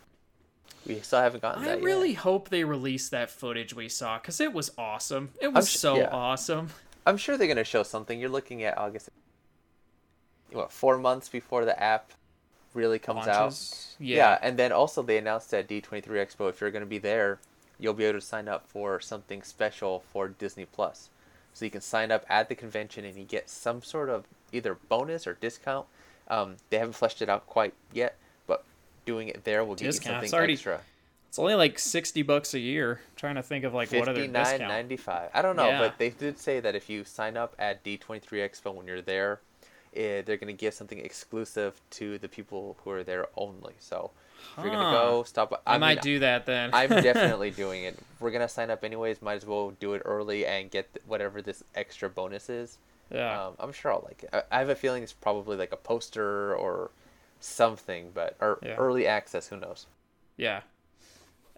[0.87, 1.79] We still haven't gotten that.
[1.79, 2.19] I really yet.
[2.19, 5.31] hope they release that footage we saw because it was awesome.
[5.41, 6.11] It was sh- so yeah.
[6.13, 6.69] awesome.
[7.05, 8.21] I'm sure they're gonna show something.
[8.21, 9.11] You're looking at August.
[10.53, 12.13] What four months before the app
[12.75, 13.59] really comes out?
[13.99, 14.17] Yeah.
[14.17, 14.39] Yeah.
[14.41, 17.41] and then also they announced at D23 Expo if you're going to be there,
[17.81, 21.11] you'll be able to sign up for something special for Disney Plus.
[21.55, 24.75] So you can sign up at the convention and you get some sort of either
[24.89, 25.87] bonus or discount.
[26.29, 28.65] Um, they haven't fleshed it out quite yet, but
[29.05, 30.15] doing it there will give you Discount.
[30.15, 30.81] something It's already- extra.
[31.29, 33.01] It's only like sixty bucks a year.
[33.09, 34.61] I'm trying to think of like what other discount.
[34.63, 35.31] ninety five.
[35.33, 35.79] I don't know, Yeah.
[35.79, 39.41] but they did say that if you sign up at D23 Expo when you're there,
[39.97, 43.73] eh, they're going to give something exclusive to the people who are there only.
[43.79, 44.11] So
[44.59, 45.51] if you're to go, stop.
[45.51, 46.71] by- I, mean, might do that then.
[46.73, 47.99] I'm definitely doing it.
[48.21, 49.23] We're gonna sign up anyways.
[49.23, 52.79] Might as well do it early and get whatever this extra bonus is.
[53.11, 53.47] yeah.
[53.47, 54.31] Um, I'm sure I'll like it.
[54.33, 56.91] I, I have a feeling it's probably like a poster or
[57.41, 58.77] something, but or Yeah.
[58.77, 59.49] early access.
[59.49, 59.87] Who knows?
[60.37, 60.61] yeah.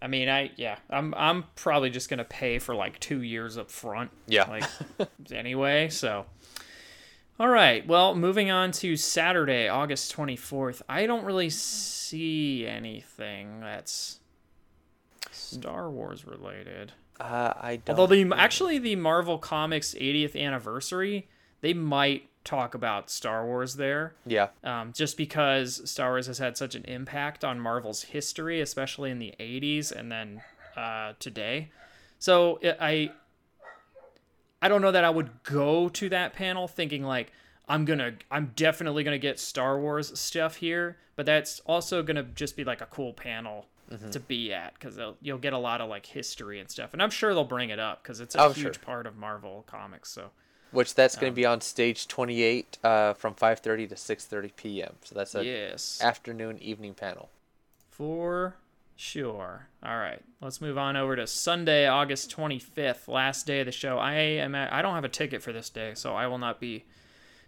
[0.03, 0.77] I mean, I yeah.
[0.90, 4.11] I'm I'm probably just gonna pay for like two years up front.
[4.27, 4.44] Yeah.
[4.51, 4.64] Like
[5.33, 6.27] anyway, so.
[7.38, 7.85] All right.
[7.87, 10.83] Well, moving on to Saturday, August 24th.
[10.88, 14.20] I don't really see anything that's
[15.33, 16.92] Star Wars related.
[17.18, 17.99] Uh, I don't.
[17.99, 21.29] Although the actually the Marvel Comics 80th anniversary,
[21.61, 24.49] they might talk about Star Wars there, yeah.
[24.62, 29.18] um, just because Star Wars has had such an impact on Marvel's history, especially in
[29.18, 30.42] the 80s and then
[30.77, 31.70] uh, today.
[32.18, 33.12] So I,
[34.64, 37.31] I don't know that I would go to that panel thinking like
[37.68, 42.57] I'm gonna, I'm definitely gonna get Star Wars stuff here, but that's also gonna just
[42.57, 43.66] be like a cool panel.
[44.11, 47.11] To be at because you'll get a lot of like history and stuff, and I'm
[47.11, 48.72] sure they'll bring it up because it's a Oh, huge sure.
[48.83, 50.11] part of Marvel comics.
[50.11, 50.31] So
[50.72, 54.96] Which that's gonna Um, be on stage 28 uh, from 5:30 to 6:30 p.m.
[55.05, 57.29] So that's a yes, afternoon evening panel.
[57.90, 58.57] For
[58.96, 59.68] sure.
[59.83, 63.98] All right, let's move on over to Sunday, August 25th, last day of the show.
[63.98, 66.61] I am at, I don't have a ticket for this day, so I will not
[66.61, 66.85] be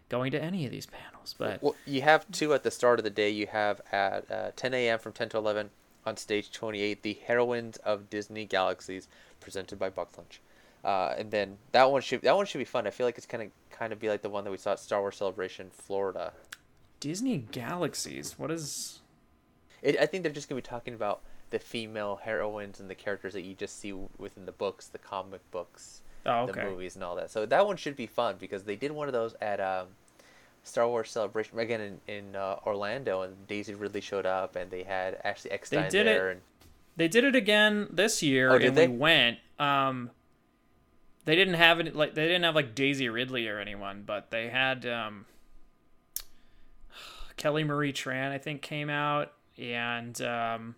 [0.08, 1.34] going to any of these panels.
[1.36, 3.30] But Well, you have two at the start of the day.
[3.30, 4.98] You have at uh, 10 a.m.
[4.98, 5.70] from 10 to 11
[6.04, 9.08] on stage 28, the Heroines of Disney Galaxies,
[9.40, 10.40] presented by Buck Lunch.
[10.84, 12.86] Uh, and then that one should that one should be fun.
[12.86, 14.78] I feel like it's gonna kind of be like the one that we saw at
[14.78, 16.32] Star Wars Celebration, Florida.
[17.00, 19.00] Disney Galaxies, what is?
[19.82, 23.32] It, I think they're just gonna be talking about the female heroines and the characters
[23.34, 27.14] that you just see within the books, the comic books, Oh, the movies, and all
[27.16, 27.30] that.
[27.30, 29.86] So that one should be fun because they did one of those at um,
[30.64, 34.82] Star Wars Celebration again in in uh, Orlando, and Daisy Ridley showed up, and they
[34.82, 36.40] had Ashley Eckstein they did it- and
[36.96, 38.88] They did it again this year, Oh, and they?
[38.88, 39.38] we went.
[39.60, 40.10] Um,
[41.26, 44.48] they didn't have it like they didn't have like Daisy Ridley or anyone, but they
[44.48, 45.26] had um,
[47.36, 50.74] Kelly Marie Tran, I think, came out, and um,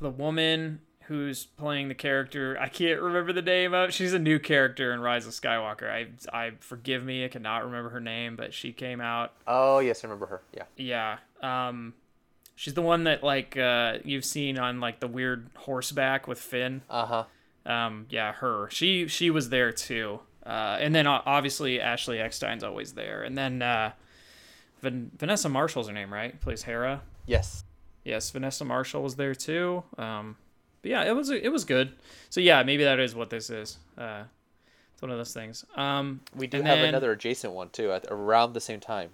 [0.00, 3.92] the woman who's playing the character I can't remember the name of.
[3.92, 5.90] She's a new character in Rise of Skywalker.
[5.90, 9.32] I I forgive me, I cannot remember her name, but she came out.
[9.46, 10.42] Oh yes, I remember her.
[10.52, 10.64] Yeah.
[10.76, 11.18] Yeah.
[11.68, 11.94] Um,
[12.56, 16.82] she's the one that like uh, you've seen on like the weird horseback with Finn.
[16.88, 17.24] Uh huh.
[17.70, 18.68] Um, yeah, her.
[18.70, 20.20] She she was there too.
[20.44, 23.22] Uh, and then obviously Ashley Eckstein's always there.
[23.22, 23.92] And then uh,
[24.82, 26.38] Van- Vanessa Marshall's her name, right?
[26.40, 27.00] Plays Hera.
[27.26, 27.64] Yes.
[28.04, 29.82] Yes, Vanessa Marshall was there too.
[29.98, 30.36] Um,
[30.82, 31.92] but yeah, it was it was good.
[32.30, 33.78] So yeah, maybe that is what this is.
[33.96, 34.24] Uh,
[34.92, 35.64] it's one of those things.
[35.74, 39.10] Um, We do have then- another adjacent one too, at around the same time.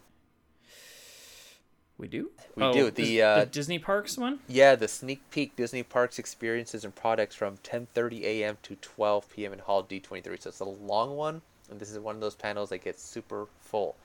[1.96, 2.30] We do.
[2.56, 2.86] We do.
[2.86, 4.38] is The, uh, the Disney Parks one.
[4.48, 8.56] Yeah, the sneak peek Disney Parks experiences and products from 10:30 a.m.
[8.62, 9.52] to 12 p.m.
[9.52, 10.40] in Hall D23.
[10.42, 13.48] So it's a long one, and this is one of those panels that gets super
[13.60, 13.96] full.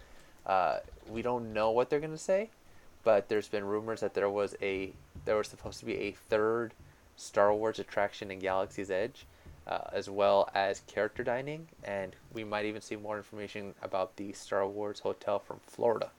[0.46, 2.50] Uh, we don't know what they're gonna say,
[3.06, 4.92] but there's been rumors that there was a
[5.24, 6.74] there was supposed to be a third
[7.16, 9.26] Star Wars attraction in Galaxy's Edge,
[9.66, 14.34] uh, as well as character dining, and we might even see more information about the
[14.34, 16.10] Star Wars hotel from Florida.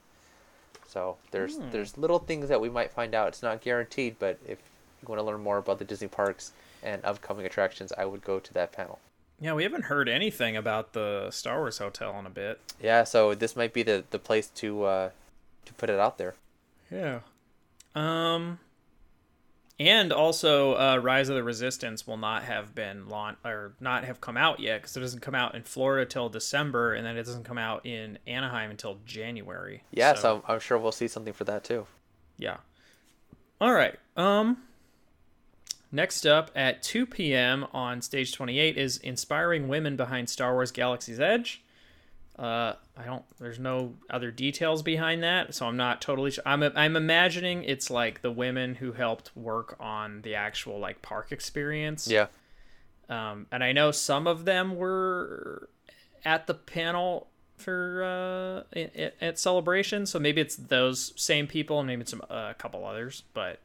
[0.87, 1.69] So there's Hmm.
[1.71, 3.27] there's little things that we might find out.
[3.27, 4.57] It's not guaranteed, but if
[5.01, 8.39] you want to learn more about the Disney parks and upcoming attractions, I would go
[8.39, 8.99] to that panel.
[9.39, 12.59] Yeah, we haven't heard anything about the Star Wars hotel in a bit.
[12.81, 15.09] Yeah, so this might be the, the place to uh,
[15.65, 16.33] to put it out there.
[16.91, 17.19] Yeah.
[17.95, 18.59] Um.
[19.79, 24.19] And also, uh, Rise of the Resistance will not have been launched or not have
[24.19, 27.23] come out yet because it doesn't come out in Florida till December, and then it
[27.23, 29.83] doesn't come out in Anaheim until January.
[29.91, 31.85] Yeah, so, I'm sure we'll see something for that too.
[32.37, 32.57] Yeah.
[33.61, 33.95] All right.
[34.15, 34.63] Um
[35.91, 37.65] next up at 2 p.m.
[37.71, 41.63] on stage 28 is Inspiring Women Behind Star Wars Galaxy's Edge.
[42.37, 46.43] Uh I don't there's no other details behind that, so I'm not totally sure.
[46.45, 51.31] I'm I'm imagining it's like the women who helped work on the actual like park
[51.31, 52.07] experience.
[52.07, 52.27] Yeah.
[53.09, 55.69] Um, and I know some of them were
[56.25, 58.03] at the panel for
[58.75, 62.49] uh, at, at celebration, so maybe it's those same people, and maybe it's some, uh,
[62.51, 63.61] a couple others, but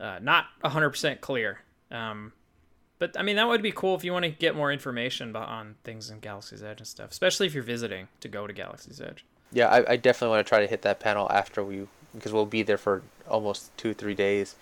[0.00, 1.60] uh, not hundred percent clear.
[1.90, 2.32] Um,
[3.04, 5.48] but I mean, that would be cool if you want to get more information about,
[5.50, 8.98] on things in Galaxy's Edge and stuff, especially if you're visiting to go to Galaxy's
[8.98, 9.26] Edge.
[9.52, 12.46] Yeah, I, I definitely want to try to hit that panel after we because we'll
[12.46, 14.56] be there for almost two three days.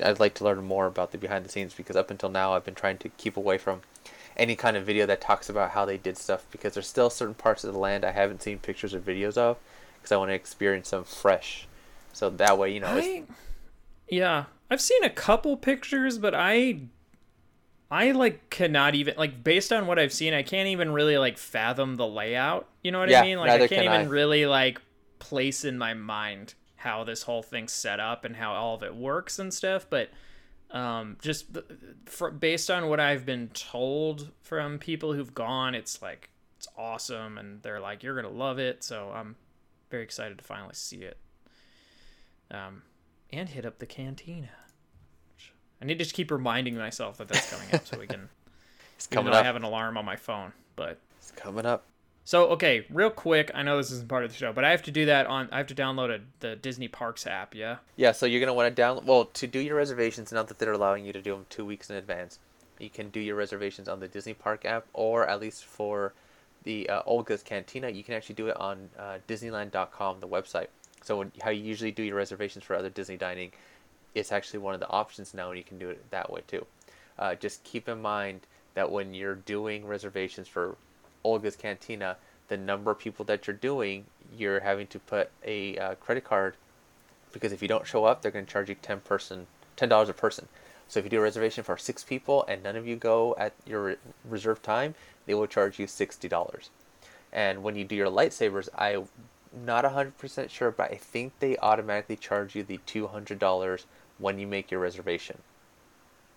[0.00, 2.64] I'd like to learn more about the behind the scenes because up until now I've
[2.64, 3.80] been trying to keep away from
[4.36, 7.34] any kind of video that talks about how they did stuff because there's still certain
[7.34, 9.56] parts of the land I haven't seen pictures or videos of
[9.96, 11.66] because I want to experience them fresh.
[12.12, 13.24] So that way, you know, I,
[14.08, 16.82] yeah, I've seen a couple pictures, but I,
[17.90, 21.38] I like cannot even like based on what I've seen, I can't even really like
[21.38, 22.68] fathom the layout.
[22.82, 23.38] You know what Yeah, I mean?
[23.38, 24.04] Like I can't can even I.
[24.08, 24.80] really like
[25.18, 28.94] place in my mind how this whole thing's set up and how all of it
[28.94, 29.86] works and stuff.
[29.88, 30.10] But
[30.70, 31.46] um, just
[32.06, 37.38] for, based on what I've been told from people who've gone, it's like it's awesome,
[37.38, 38.82] and they're like you're gonna love it.
[38.82, 39.36] So I'm
[39.90, 41.18] very excited to finally see it.
[42.50, 42.82] Um,
[43.30, 44.50] and hit up the cantina.
[45.80, 48.28] I need to just keep reminding myself that that's coming up so we can.
[48.96, 51.84] it's coming though I have an alarm on my phone, but It's coming up.
[52.24, 53.50] so okay, real quick.
[53.54, 55.48] I know this isn't part of the show, but I have to do that on.
[55.52, 57.54] I have to download a, the Disney Parks app.
[57.54, 57.76] Yeah.
[57.96, 59.04] Yeah, so you're gonna want to download.
[59.04, 61.90] Well, to do your reservations, now that they're allowing you to do them two weeks
[61.90, 62.38] in advance,
[62.78, 66.14] you can do your reservations on the Disney Park app, or at least for
[66.64, 70.66] the uh, Oga's Cantina, you can actually do it on uh, Disneyland.com, the website.
[71.02, 73.52] So when, how you usually do your reservations for other Disney dining,
[74.16, 76.66] it's actually one of the options now, and you can do it that way too.
[77.18, 78.40] Uh, just keep in mind
[78.74, 80.76] that when you're doing reservations for
[81.24, 82.16] Oga's Cantina,
[82.48, 84.04] the number of people that you're doing,
[84.36, 86.54] you're having to put a uh, credit card
[87.32, 90.08] because if you don't show up, they're going to charge you ten person, ten dollars
[90.08, 90.48] a person.
[90.88, 93.52] So if you do a reservation for six people and none of you go at
[93.66, 94.94] your re- reserved time,
[95.26, 96.70] they will charge you sixty dollars.
[97.32, 99.08] And when you do your lightsabers, I'm
[99.64, 103.84] not hundred percent sure, but I think they automatically charge you the two hundred dollars
[104.18, 105.38] when you make your reservation.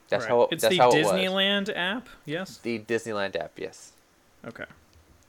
[0.10, 0.30] That's Right.
[0.30, 1.14] how it's that's the how it was.
[1.14, 2.10] Disneyland app.
[2.26, 2.58] Yes.
[2.58, 3.92] The Disneyland app, yes.
[4.46, 4.66] Okay.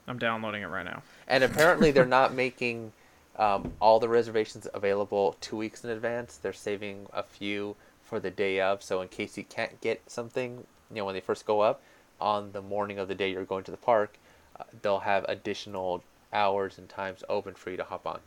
[0.09, 1.03] I'm downloading it right now.
[1.29, 2.93] And apparently, they're not making
[3.37, 6.37] um, all the reservations available two weeks in advance.
[6.37, 8.83] They're saving a few for the day of.
[8.83, 11.83] So in case you can't get something, you know, when they first go up,
[12.21, 14.19] on the morning of the day you're going to the park,
[14.59, 16.03] uh, they'll have additional
[16.33, 18.21] hours and times open for you to hop on.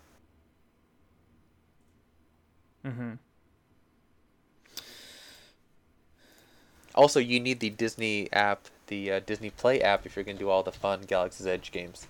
[2.85, 3.11] Mm-hmm.
[6.95, 10.49] Also, you need the Disney app, the uh, Disney Play app if you're gonna do
[10.49, 12.07] all the fun Galaxy's Edge games.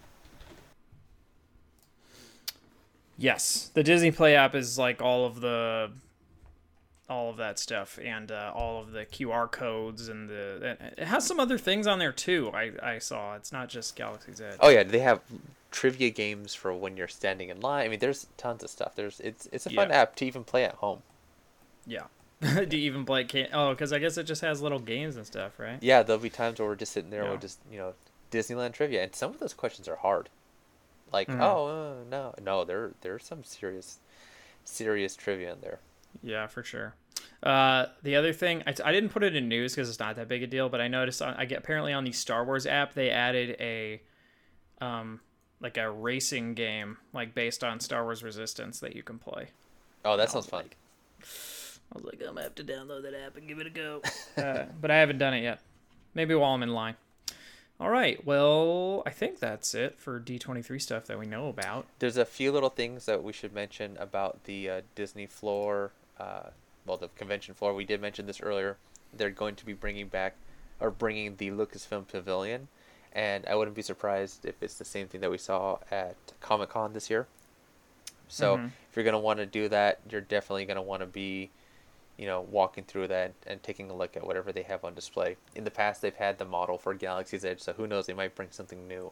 [3.18, 5.92] Yes, the Disney Play app is like all of the
[7.10, 11.26] all of that stuff and uh, all of the QR codes and the it has
[11.28, 12.50] some other things on there too.
[12.54, 14.58] I I saw it's not just Galaxy's Edge.
[14.60, 15.22] Oh yeah, they have
[15.70, 17.86] trivia games for when you're standing in line.
[17.86, 18.96] I mean, there's tons of stuff.
[18.96, 20.02] There's it's it's a fun Yeah.
[20.02, 21.04] app to even play at home.
[21.86, 22.04] Yeah.
[22.68, 23.24] Do you even play?
[23.26, 25.78] Can- oh, because I guess it just has little games and stuff, right?
[25.82, 27.32] Yeah, there'll be times where we're just sitting there Yeah.
[27.32, 27.94] with just you know
[28.32, 30.30] Disneyland trivia, and some of those questions are hard.
[31.12, 31.39] Like, Mhm.
[31.41, 34.00] oh uh, no, no, there there's some serious,
[34.66, 35.80] serious trivia in there.
[36.22, 36.96] Yeah, for sure.
[37.41, 40.28] Uh, the other thing, I, I didn't put it in news because it's not that
[40.28, 42.94] big a deal, but I noticed on, I get apparently on the Star Wars app
[42.94, 44.02] they added a,
[44.82, 45.20] um,
[45.60, 49.50] like a racing game like based on Star Wars Resistance that you can play.
[50.06, 50.64] Oh, that sounds fun.
[50.64, 50.78] like-
[51.94, 54.02] I was like, I'm gonna have to download that app and give it a go.
[54.38, 55.60] uh, but I haven't done it yet.
[56.16, 56.96] Maybe while I'm in line.
[57.80, 58.24] All right.
[58.26, 61.86] Well, I think that's it for D23 stuff that we know about.
[62.00, 66.50] There's a few little things that we should mention about the uh, Disney floor, uh,
[66.86, 67.74] well, the convention floor.
[67.74, 68.78] We did mention this earlier.
[69.16, 70.36] They're going to be bringing back
[70.80, 72.68] or bringing the Lucasfilm Pavilion,
[73.12, 76.70] and I wouldn't be surprised if it's the same thing that we saw at Comic
[76.70, 77.28] Con this year.
[78.28, 78.72] So Mhm.
[78.89, 81.52] if you're gonna want to do that, you're definitely gonna want to be,
[82.18, 85.36] you know, walking through that and taking a look at whatever they have on display.
[85.55, 88.05] In the past, they've had the model for Galaxy's Edge, so who knows?
[88.05, 89.11] They might bring something new.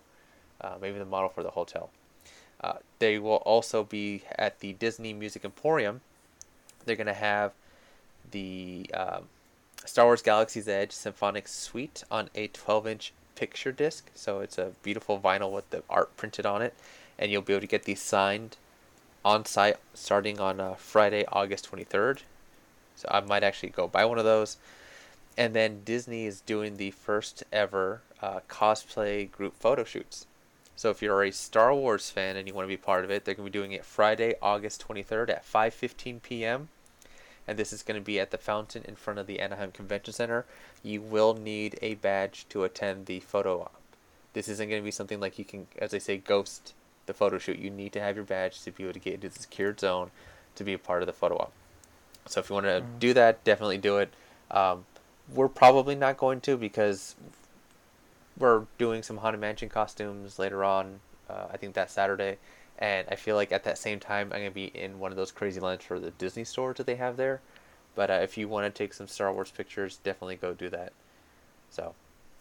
[0.59, 1.89] Uh, maybe the model for the hotel.
[2.61, 6.01] Uh, they will also be at the Disney Music Emporium.
[6.85, 7.53] They're going to have
[8.29, 9.23] the um,
[9.85, 14.11] Star Wars Galaxy's Edge Symphonic Suite on a 12 inch picture disc.
[14.13, 16.75] So it's a beautiful vinyl with the art printed on it.
[17.17, 18.57] And you'll be able to get these signed
[19.25, 22.19] on site starting on uh, Friday, August 23rd.
[23.01, 24.57] So I might actually go buy one of those.
[25.37, 30.27] And then Disney is doing the first ever uh, cosplay group photo shoots.
[30.75, 33.25] So if you're a Star Wars fan and you want to be part of it,
[33.25, 36.69] they're going to be doing it Friday, August 23rd at 5:15 p.m.
[37.47, 40.13] And this is going to be at the fountain in front of the Anaheim Convention
[40.13, 40.45] Center.
[40.83, 43.81] You will need a badge to attend the photo op.
[44.33, 46.73] This isn't going to be something like you can, as they say, ghost
[47.07, 47.57] the photo shoot.
[47.57, 50.11] You need to have your badge to be able to get into the secured zone
[50.55, 51.53] to be a part of the photo op.
[52.27, 54.13] So if you want to do that, definitely do it.
[54.49, 54.85] Um,
[55.33, 57.15] we're probably not going to because
[58.37, 60.99] we're doing some Haunted Mansion costumes later on.
[61.29, 62.37] Uh, I think that Saturday,
[62.77, 65.31] and I feel like at that same time I'm gonna be in one of those
[65.31, 67.41] crazy lines for the Disney stores that they have there.
[67.95, 70.93] But uh, if you want to take some Star Wars pictures, definitely go do that.
[71.69, 71.93] So,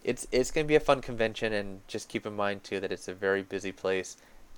[0.03, 3.09] it's it's gonna be a fun convention, and just keep in mind too that it's
[3.09, 4.17] a very busy place,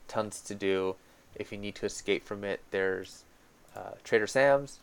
[0.09, 0.97] tons to do.
[1.35, 3.25] If you need to escape from it, there's
[3.75, 4.81] uh, Trader Sam's,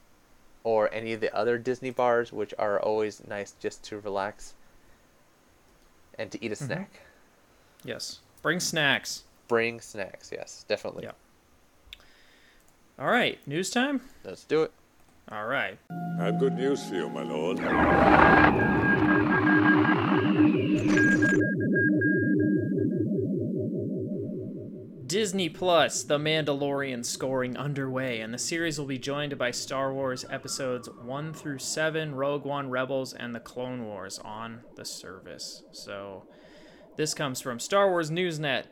[0.64, 4.54] or any of the other Disney bars, which are always nice just to relax
[6.18, 6.66] and to eat a Mhm.
[6.66, 7.00] snack.
[7.84, 8.20] Yes.
[8.42, 9.24] Bring snacks.
[9.48, 11.04] Bring snacks, yes, definitely.
[11.06, 11.12] Yeah.
[13.00, 13.40] All right.
[13.48, 14.02] News time.
[14.24, 14.72] Let's do it.
[15.32, 15.78] All right.
[16.20, 17.60] I have good news for you, my lord.
[25.10, 30.24] Disney Plus, The Mandalorian scoring underway, and the series will be joined by Star Wars
[30.30, 35.64] episodes 1 through 7, Rogue One, Rebels, and The Clone Wars on the service.
[35.72, 36.28] So,
[36.96, 38.66] this comes from Star Wars Newsnet.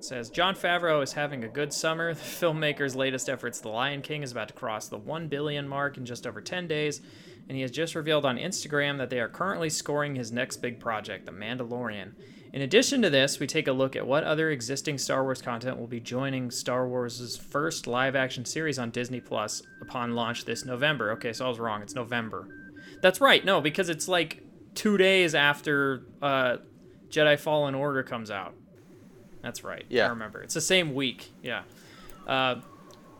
[0.00, 2.12] Says Jon Favreau is having a good summer.
[2.12, 5.96] The filmmaker's latest efforts, The Lion King, is about to cross the 1 billion mark
[5.96, 7.00] in just over 10 days,
[7.48, 10.80] and he has just revealed on Instagram that they are currently scoring his next big
[10.80, 12.12] project, The Mandalorian.
[12.52, 15.78] In addition to this, we take a look at what other existing Star Wars content
[15.78, 20.66] will be joining Star Wars' first live action series on Disney Plus upon launch this
[20.66, 21.12] November.
[21.12, 21.80] Okay, so I was wrong.
[21.80, 22.48] It's November.
[23.00, 23.42] That's right.
[23.42, 24.42] No, because it's like
[24.74, 26.58] two days after uh,
[27.08, 28.54] Jedi Fallen Order comes out.
[29.40, 29.86] That's right.
[29.88, 30.06] Yeah.
[30.06, 30.42] I remember.
[30.42, 31.32] It's the same week.
[31.42, 31.62] Yeah.
[32.26, 32.56] Uh,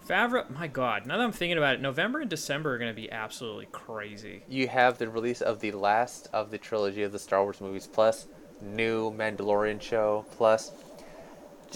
[0.07, 1.07] Favreau, my God.
[1.07, 4.43] Now that I'm thinking about it, November and December are going to be absolutely crazy.
[4.49, 7.87] You have the release of the last of the trilogy of the Star Wars movies,
[7.87, 8.27] plus
[8.63, 10.73] new Mandalorian show, plus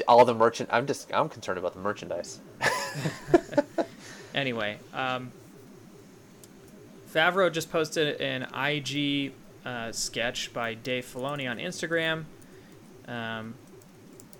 [0.06, 0.68] all the merchant.
[0.72, 2.40] I'm just I'm concerned about the merchandise.
[4.36, 5.32] Anyway, um,
[7.12, 9.32] Favreau just posted an IG
[9.64, 12.24] uh, sketch by Dave Filoni on Instagram.
[13.08, 13.54] Um,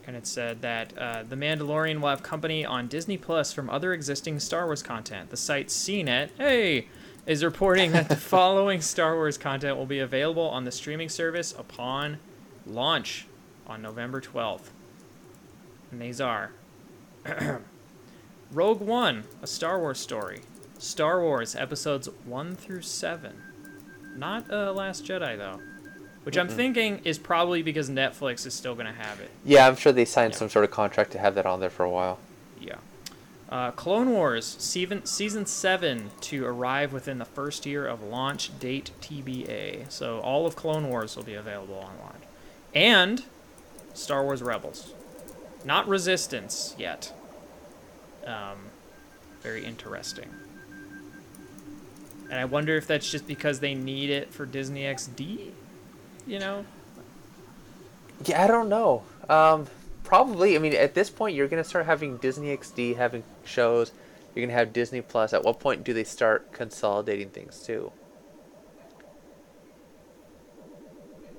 [0.07, 3.94] and it said that uh, The Mandalorian will have company on Disney Plus from other
[3.94, 5.30] existing Star Wars content.
[5.30, 6.88] The site CNET, hey,
[7.24, 11.53] is reporting that the following Star Wars content will be available on the streaming service
[11.59, 12.18] upon
[12.67, 13.27] launch
[13.67, 14.69] on November 12th.
[15.91, 16.53] And these are
[18.53, 20.41] Rogue One, a Star Wars story.
[20.79, 23.33] Star Wars episodes 1 through 7.
[24.17, 25.61] Not uh, Last Jedi, though.
[26.25, 29.31] which I'm thinking is probably because Netflix is still going to have it.
[29.45, 30.39] Yeah, I'm sure they signed Yeah.
[30.39, 32.19] some sort of contract to have that on there for a while.
[32.61, 32.77] Yeah.
[33.49, 38.91] Uh, Clone Wars season season seven to arrive within the first year of launch date
[39.01, 39.89] TBA.
[39.91, 42.23] So all of Clone Wars will be available on launch,
[42.77, 43.24] and
[43.95, 44.93] Star Wars Rebels,
[45.64, 47.12] not Resistance yet.
[48.27, 48.70] Um,
[49.41, 50.29] very interesting.
[52.31, 55.53] And I wonder if that's just because they need it for Disney XD.
[56.27, 56.64] You know,
[58.24, 59.05] Yeah, I don't know.
[59.29, 59.68] Um,
[60.05, 60.57] probably.
[60.57, 63.93] I mean, at this point, you're gonna start having Disney XD having shows.
[64.35, 65.33] You're gonna have Disney Plus.
[65.33, 67.93] At what point do they start consolidating things too?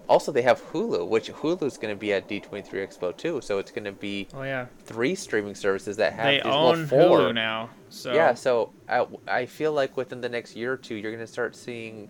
[0.10, 3.42] Also, they have Hulu, which Hulu's going to be at D23 Expo too.
[3.42, 6.80] So it's going to be oh yeah, three streaming services that have they these, own
[6.80, 7.20] well, four.
[7.20, 7.70] Hulu now.
[7.90, 11.26] So Yeah, so I, I feel like within the next year or two, you're going
[11.26, 12.10] to start seeing,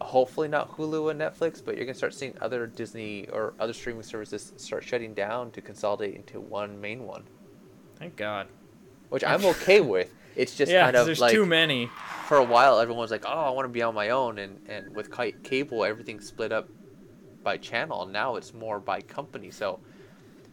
[0.00, 3.72] hopefully not Hulu and Netflix, but you're going to start seeing other Disney or other
[3.72, 7.24] streaming services start shutting down to consolidate into one main one,
[7.98, 8.46] thank God.
[9.08, 10.12] which I'm okay with.
[10.34, 11.88] It's just yeah, kind of there's like too many.
[12.26, 14.60] for a while, everyone was like, "Oh, I want to be on my own," and
[14.68, 15.10] and with
[15.42, 16.68] cable, everything split up
[17.46, 18.04] by channel.
[18.06, 19.52] Now it's more by company.
[19.52, 19.78] So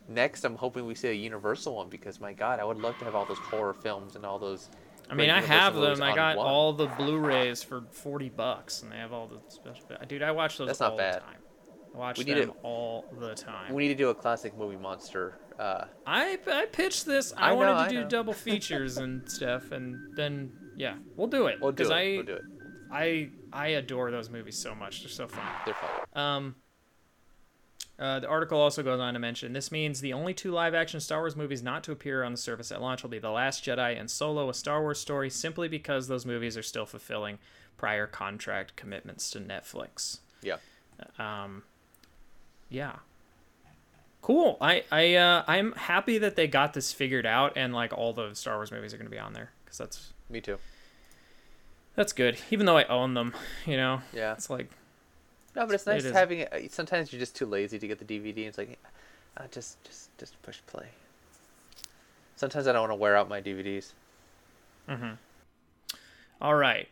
[0.08, 3.06] next, I'm hoping we see a Universal one because my God, I would love to
[3.06, 4.70] have all those horror films and all those.
[5.10, 6.04] I mean, I have them.
[6.04, 6.46] I got one.
[6.46, 9.84] all the Blu-rays for forty bucks, and they have all the special.
[10.08, 11.16] Dude, I watch those That's not all bad.
[11.16, 11.39] the time.
[11.96, 13.74] I watch We need them all the time.
[13.74, 15.39] We need to do a classic movie monster.
[15.60, 17.34] Uh, I I pitched this.
[17.36, 18.08] I, I wanted know, to I do know.
[18.08, 21.60] double features and stuff, and then yeah, we'll do it.
[21.60, 21.91] we'll do it.
[21.91, 22.44] I we'll do it.
[22.91, 25.02] I I adore those movies so much.
[25.02, 25.46] They're so fun.
[25.66, 26.24] They're fun.
[26.24, 26.56] Um,
[28.04, 30.99] uh, the article also goes on to mention this means the only two live action
[30.99, 33.64] Star Wars movies not to appear on the service at launch will be The Last
[33.64, 37.39] Jedi and Solo, a Star Wars story, simply because those movies are still fulfilling
[37.78, 40.20] prior contract commitments to Netflix.
[40.41, 40.58] Yeah.
[41.18, 41.64] Um,
[42.70, 42.97] yeah.
[44.22, 44.58] Cool.
[44.62, 48.34] I I uh, I'm happy that they got this figured out and like all the
[48.36, 50.58] Star Wars movies are going to be on there because that's Me too.
[51.95, 52.38] that's good.
[52.49, 53.34] Even though I own them,
[53.66, 54.34] you know, Yeah.
[54.34, 54.70] it's like
[55.56, 56.72] No, but it's nice It having it.
[56.72, 58.38] Sometimes you're just too lazy to get the DVD.
[58.38, 58.80] and It's like,
[59.38, 60.88] uh, just, just, just push play.
[62.36, 63.91] Sometimes I don't want to wear out my DVDs.
[64.89, 65.14] Mm-hmm.
[66.41, 66.89] All right.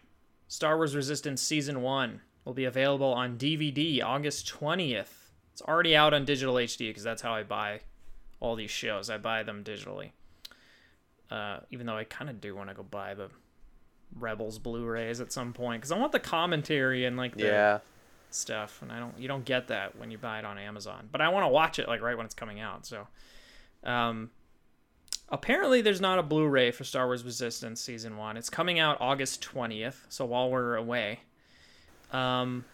[0.48, 5.30] Star Wars Resistance Season 1 will be available on DVD August 20th.
[5.54, 7.82] It's already out on digital HD because that's how I buy
[8.40, 9.10] all these shows.
[9.10, 10.12] I buy them digitally.
[11.30, 13.30] Uh, even though I kind of do want to go buy the
[14.20, 17.80] Rebels Blu-rays at some point because I want the commentary and like the Yeah.
[18.34, 21.10] Stuff, and I don't you don't get that when you buy it on Amazon.
[21.12, 22.86] But I want to watch it like right when it's coming out.
[22.86, 23.08] So,
[23.84, 24.30] um,
[25.30, 28.38] apparently there's not a Blu-ray for Star Wars Resistance season one.
[28.38, 30.06] It's coming out August twentieth.
[30.10, 31.20] So while we're away,
[32.12, 32.66] um,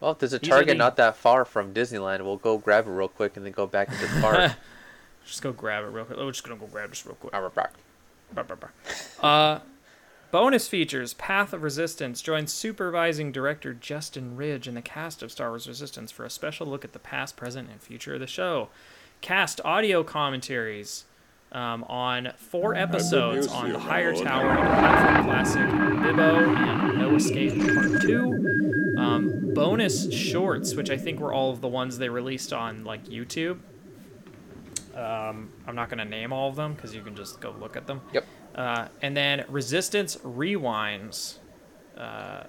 [0.00, 2.90] Well, if there's a Target the- not that far from Disneyland, we'll go grab it
[2.90, 4.52] real quick and then go back into the park.
[5.26, 6.18] just go grab it real quick.
[6.18, 7.34] We're just gonna go grab this real quick.
[7.34, 7.72] Our back.
[8.32, 9.26] Bah, bah, bah.
[9.26, 9.60] Uh,
[10.30, 15.50] bonus features: Path of Resistance joins supervising director Justin Ridge and the cast of Star
[15.50, 18.68] Wars Resistance for a special look at the past, present, and future of the show.
[19.20, 21.04] Cast audio commentaries
[21.52, 24.26] um, on four episodes on the Higher my lord.
[24.26, 25.66] Tower, the Platform Classic,
[26.02, 28.94] Bibo, and No Escape Part Two.
[28.98, 33.04] Um, bonus shorts, which I think were all of the ones they released on like
[33.06, 33.58] YouTube.
[34.94, 37.76] Um, I'm not going to name all of them because you can just go look
[37.76, 38.00] at them.
[38.14, 38.24] Yep.
[38.56, 41.36] Uh, and then Resistance Rewinds,
[41.96, 42.44] uh,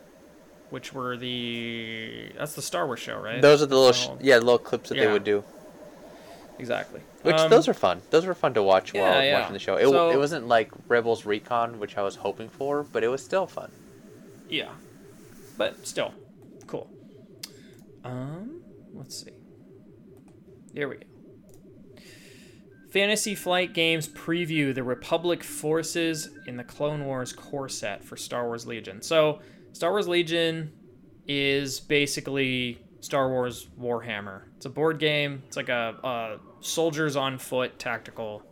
[0.69, 3.41] which were the that's the Star Wars show, right?
[3.41, 5.43] Those are the little, sh- So- yeah, little clips that they would do.
[6.59, 7.01] exactly.
[7.23, 8.01] Which Um, those are fun.
[8.09, 9.39] Those were fun to watch while yeah, yeah.
[9.41, 9.75] watching the show.
[9.75, 13.21] It, So- it wasn't like Rebels Recon, which I was hoping for, but it was
[13.23, 13.69] still fun.
[14.49, 14.71] yeah,
[15.57, 16.13] but still
[16.67, 16.89] cool.
[18.05, 18.61] Um,
[18.93, 19.31] let's see.
[20.73, 21.01] Here we go.
[22.91, 28.45] Fantasy Flight Games preview the Republic forces in the Clone Wars core set for Star
[28.45, 29.01] Wars Legion.
[29.01, 29.39] So,
[29.73, 30.71] Star Wars Legion
[31.27, 34.43] is basically Star Wars Warhammer.
[34.55, 35.43] It's a board game.
[35.47, 38.43] It's like a, a soldiers on foot tactical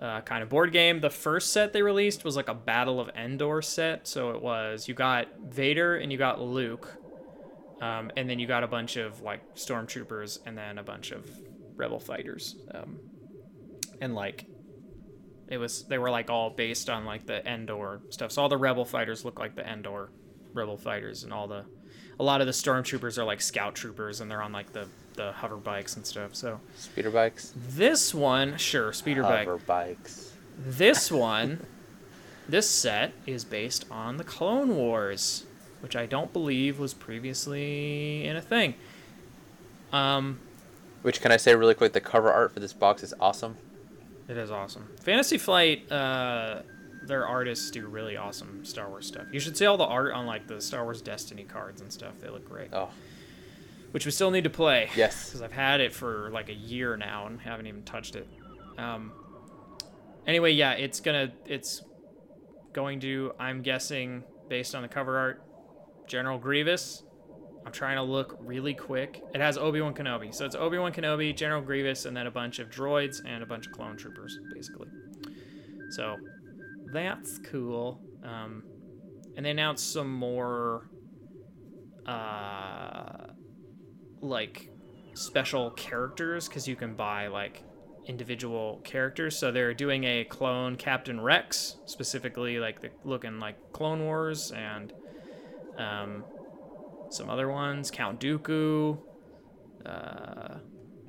[0.00, 1.00] uh, kind of board game.
[1.00, 4.06] The first set they released was like a Battle of Endor set.
[4.06, 6.96] So it was you got Vader and you got Luke,
[7.80, 11.28] um, and then you got a bunch of like stormtroopers and then a bunch of
[11.76, 12.56] rebel fighters.
[12.74, 12.98] Um,
[14.00, 14.46] and like
[15.48, 18.32] it was they were like all based on like the Endor stuff.
[18.32, 20.10] So all the rebel fighters look like the Endor
[20.52, 21.64] rebel fighters, and all the
[22.18, 25.32] a lot of the stormtroopers are like scout troopers, and they're on like the the
[25.32, 26.34] hover bikes and stuff.
[26.34, 29.46] So Speeder bikes, this one, sure, speeder bike.
[29.46, 30.32] hover bikes.
[30.58, 31.64] This one,
[32.48, 35.44] this set is based on the Clone Wars,
[35.80, 38.74] which I don't believe was previously in a thing.
[39.92, 40.40] Um,
[41.02, 41.92] Which can I say really quick?
[41.92, 43.56] The cover art for this box is awesome.
[44.28, 44.88] It is awesome.
[45.02, 46.62] Fantasy Flight, uh,
[47.06, 49.26] their artists do really awesome Star Wars stuff.
[49.32, 52.14] You should see all the art on like the Star Wars Destiny cards and stuff.
[52.20, 52.70] They look great.
[52.72, 52.88] Oh
[53.92, 54.88] Which we still need to play.
[54.96, 55.26] yes.
[55.26, 58.26] because I've had it for like a year now and haven't even touched it.
[58.76, 59.12] Um,
[60.26, 61.82] anyway, yeah, it's gonna it's
[62.72, 65.42] going to I'm guessing based on the cover art,
[66.08, 67.02] General Grievous.
[67.66, 69.22] I'm trying to look really quick.
[69.34, 72.30] It has Obi Wan Kenobi, so it's Obi Wan Kenobi, General Grievous, and then a
[72.30, 74.88] bunch of droids and a bunch of clone troopers, basically.
[75.90, 76.16] So
[76.92, 78.00] that's cool.
[78.22, 78.62] Um,
[79.36, 80.88] and they announced some more.
[82.06, 83.26] Uh,
[84.20, 84.70] like
[85.14, 87.62] special characters because you can buy like
[88.06, 89.38] individual characters.
[89.38, 94.92] So they're doing a clone Captain Rex, specifically like the looking like Clone Wars and
[95.78, 96.24] um,
[97.10, 98.98] some other ones, Count Dooku,
[99.84, 100.60] uh, a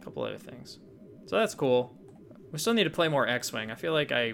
[0.04, 0.80] couple other things.
[1.26, 1.94] So that's cool.
[2.52, 3.72] We still need to play more X-wing.
[3.72, 4.34] I feel like I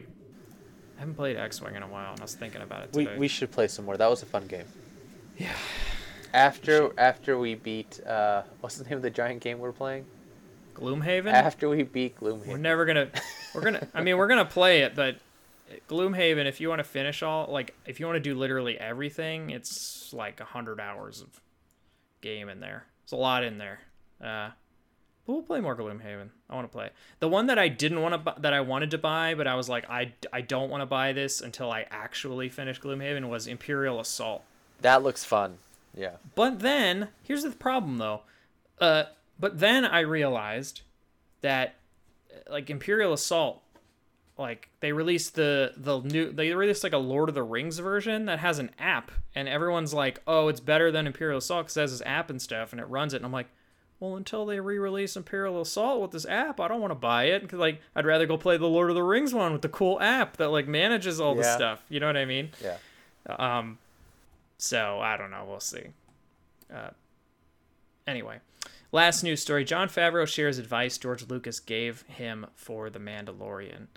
[0.97, 3.17] haven't played X-wing in a while, and I was thinking about it We, today.
[3.17, 3.97] we should play some more.
[3.97, 4.65] That was a fun game.
[5.37, 5.51] Yeah.
[6.33, 10.05] After after we beat uh what's the name of the giant game we're playing?
[10.75, 11.31] Gloomhaven.
[11.31, 13.09] After we beat Gloomhaven, We're never gonna.
[13.53, 13.87] We're gonna.
[13.93, 15.17] I mean, we're gonna play it, but
[15.87, 16.45] Gloomhaven.
[16.47, 20.11] If you want to finish all, like, if you want to do literally everything, it's
[20.13, 21.39] like a hundred hours of
[22.23, 22.85] game in there.
[23.03, 23.79] There's a lot in there.
[24.19, 24.49] Uh,
[25.25, 26.29] but we'll play more Gloomhaven.
[26.49, 28.91] I want to play the one that I didn't want to bu- that I wanted
[28.91, 31.85] to buy, but I was like, I I don't want to buy this until I
[31.91, 33.29] actually finish Gloomhaven.
[33.29, 34.43] Was Imperial Assault.
[34.81, 35.59] That looks fun.
[35.95, 36.17] Yeah.
[36.35, 38.21] But then, here's the problem though.
[38.79, 39.03] Uh,
[39.39, 40.81] but then I realized
[41.41, 41.75] that
[42.49, 43.61] like Imperial Assault,
[44.37, 48.25] like they released the the new they released like a Lord of the Rings version
[48.25, 51.81] that has an app, and everyone's like, oh, it's better than Imperial Assault because it
[51.81, 53.17] has this app and stuff, and it runs it.
[53.17, 53.49] And I'm like,
[53.99, 57.41] well, until they re-release Imperial Assault with this app, I don't want to buy it
[57.41, 59.99] because like I'd rather go play the Lord of the Rings one with the cool
[60.01, 61.83] app that like manages all the stuff.
[61.89, 62.49] You know what I mean?
[62.61, 62.77] Yeah.
[63.29, 63.77] Um,
[64.57, 65.45] so I don't know.
[65.47, 65.83] We'll see.
[66.73, 66.89] Uh,
[68.07, 68.39] anyway,
[68.91, 73.87] last news story: Jon Favreau shares advice George Lucas gave him for The Mandalorian.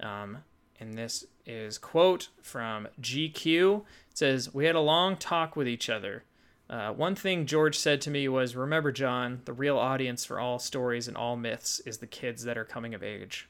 [0.00, 0.38] Um,
[0.80, 3.84] and this is quote from GQ.
[4.10, 6.24] It says, "We had a long talk with each other.
[6.68, 10.58] Uh, one thing George said to me was, "Remember, John, the real audience for all
[10.58, 13.48] stories and all myths is the kids that are coming of age."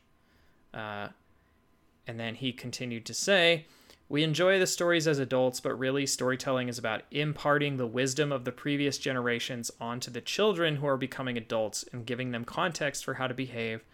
[0.74, 1.08] Uh,
[2.06, 3.66] and then he continued to say,
[4.08, 8.44] We enjoy the stories as adults, but really, storytelling is about imparting the wisdom of
[8.44, 13.14] the previous generations onto the children who are becoming adults and giving them context for
[13.14, 13.84] how to behave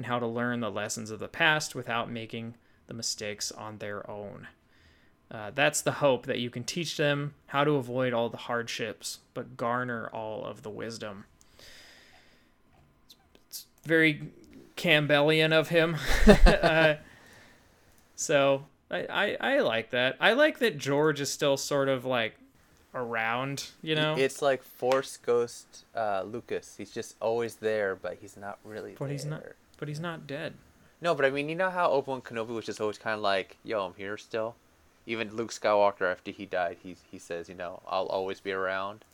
[0.00, 2.54] and how to learn the lessons of the past without making
[2.86, 4.48] the mistakes on their own.
[5.30, 9.18] Uh, that's the hope that you can teach them how to avoid all the hardships,
[9.34, 11.26] but garner all of the wisdom.
[13.46, 14.22] It's very
[14.74, 15.96] Campbellian of him.
[16.46, 16.94] uh,
[18.16, 20.16] so I, I, I like that.
[20.18, 22.36] I like that George is still sort of like
[22.94, 24.16] around, you know?
[24.16, 26.76] It's like Force Ghost uh, Lucas.
[26.78, 29.12] He's just always there, but he's not really But there.
[29.12, 29.42] he's not-
[29.80, 30.54] but he's not dead.
[31.00, 33.56] No, but I mean, you know how Obi-Wan Kenobi was just always kind of like,
[33.64, 34.54] "Yo, I'm here still."
[35.06, 39.04] Even Luke Skywalker, after he died, he he says, "You know, I'll always be around."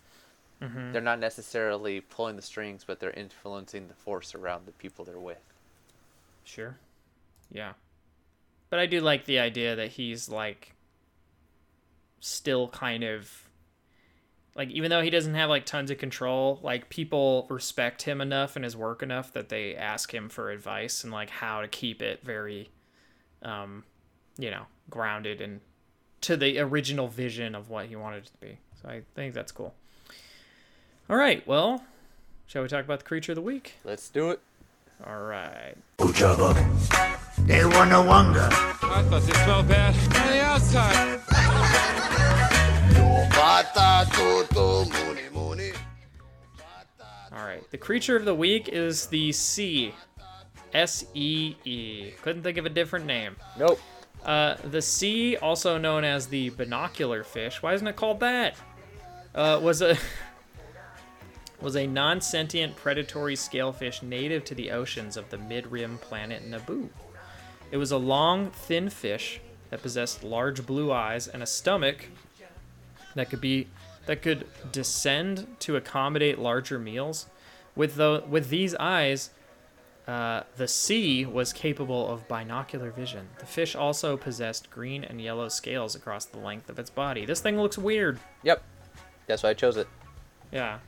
[0.60, 5.04] hmm They're not necessarily pulling the strings, but they're influencing the Force around the people
[5.04, 5.42] they're with.
[6.44, 6.76] Sure.
[7.50, 7.74] Yeah.
[8.70, 10.74] But I do like the idea that he's like
[12.20, 13.45] still kind of
[14.56, 18.56] like even though he doesn't have like tons of control, like people respect him enough
[18.56, 22.00] and his work enough that they ask him for advice and like how to keep
[22.02, 22.70] it very
[23.42, 23.84] um
[24.38, 25.60] you know, grounded and
[26.22, 28.58] to the original vision of what he wanted it to be.
[28.82, 29.74] So I think that's cool.
[31.08, 31.84] All right, well,
[32.46, 33.74] shall we talk about the creature of the week?
[33.84, 34.40] Let's do it.
[35.06, 35.74] All right.
[35.98, 36.54] Uchaba.
[37.46, 38.48] They wanna wonder.
[38.50, 42.12] I thought they smelled bad on the outside.
[47.32, 47.62] All right.
[47.70, 49.92] The creature of the week is the sea.
[50.72, 52.10] S E E.
[52.22, 53.36] Couldn't think of a different name.
[53.58, 53.78] Nope.
[54.24, 58.56] Uh, the sea, also known as the binocular fish, why isn't it called that?
[59.34, 59.96] Uh, was a
[61.60, 66.88] was a non-sentient predatory scalefish native to the oceans of the mid-rim planet Naboo.
[67.70, 72.08] It was a long, thin fish that possessed large blue eyes and a stomach
[73.16, 73.66] that could be
[74.06, 77.26] that could descend to accommodate larger meals.
[77.74, 79.30] With the with these eyes,
[80.06, 83.26] uh, the sea was capable of binocular vision.
[83.40, 87.26] The fish also possessed green and yellow scales across the length of its body.
[87.26, 88.20] This thing looks weird.
[88.44, 88.62] Yep.
[89.26, 89.88] That's why I chose it.
[90.52, 90.78] Yeah.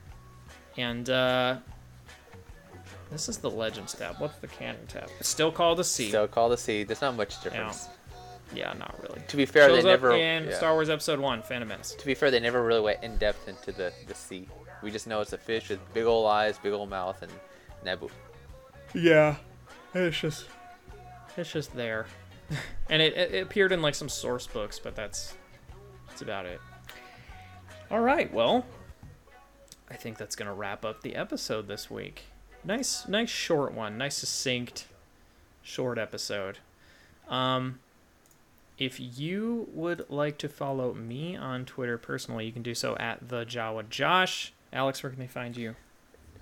[0.77, 1.57] And uh,
[3.11, 4.17] This is the Legends tab.
[4.21, 5.11] What's the canon tab?
[5.19, 6.09] It's still called sea.
[6.09, 6.85] Still call the sea.
[6.85, 7.87] There's not much difference.
[7.89, 7.93] yeah,
[8.55, 9.21] not really.
[9.29, 10.13] To be fair, Shows they up never.
[10.13, 10.57] in yeah.
[10.57, 11.95] Star Wars Episode One: Phantom Menace.
[11.95, 14.49] To be fair, they never really went in depth into the the sea.
[14.83, 17.33] We just know it's a fish with big old eyes, big old mouth, and
[17.85, 18.11] Naboo.
[18.95, 19.37] Yeah,
[19.95, 20.47] it's just
[21.37, 22.07] it's just there,
[22.91, 25.35] and it, it, it appeared in like some source books, but that's
[26.09, 26.61] that's about it.
[27.91, 28.67] All right, well,
[29.91, 32.25] I think that's gonna wrap up the episode this week.
[32.65, 34.87] Nice, nice short one, nice succinct,
[35.63, 36.59] short episode.
[37.29, 37.81] Um,
[38.79, 43.29] if you would like to follow me on Twitter personally, you can do so at
[43.29, 44.53] the Jawa Josh.
[44.73, 45.75] Alex, where can they find you?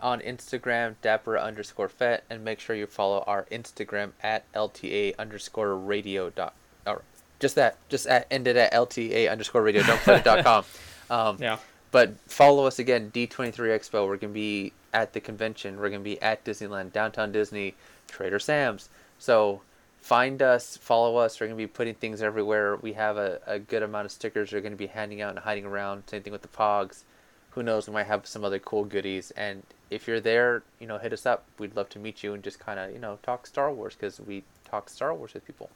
[0.00, 5.74] on Instagram, dapper underscore fet, and make sure you follow our Instagram at LTA underscore
[5.74, 6.52] radio dot
[6.86, 7.00] or
[7.40, 9.82] just that, just at ended at LTA underscore radio.
[9.82, 10.64] Don't put it dot com.
[11.08, 11.58] Um, Yeah.
[11.92, 14.08] But follow us again, D23 Expo.
[14.08, 15.78] We're gonna be at the convention.
[15.78, 17.74] We're gonna be at Disneyland, downtown Disney,
[18.08, 18.88] Trader Sam's.
[19.18, 19.62] So
[20.06, 21.40] find us, follow us.
[21.40, 22.76] We're gonna be putting things everywhere.
[22.76, 24.52] We have a, a good amount of stickers.
[24.52, 26.04] We're gonna be handing out and hiding around.
[26.06, 27.02] Same thing with the Pogs.
[27.50, 27.88] Who knows?
[27.88, 29.32] We might have some other cool goodies.
[29.32, 31.44] And if you're there, you know, hit us up.
[31.58, 34.20] We'd love to meet you and just kind of, you know, talk Star Wars because
[34.20, 35.70] we talk Star Wars with people.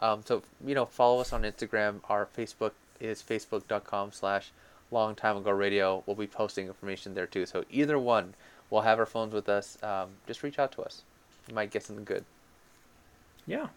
[0.00, 2.00] Um, so you know, follow us on Instagram.
[2.08, 4.50] Our Facebook is facebook.com slash
[4.90, 6.02] long time ago radio.
[6.04, 7.46] We'll be posting information there too.
[7.46, 8.34] So either one,
[8.70, 9.78] we'll have our phones with us.
[9.84, 11.02] Um, just reach out to us.
[11.46, 12.24] You might get something good.
[13.46, 13.68] Yeah.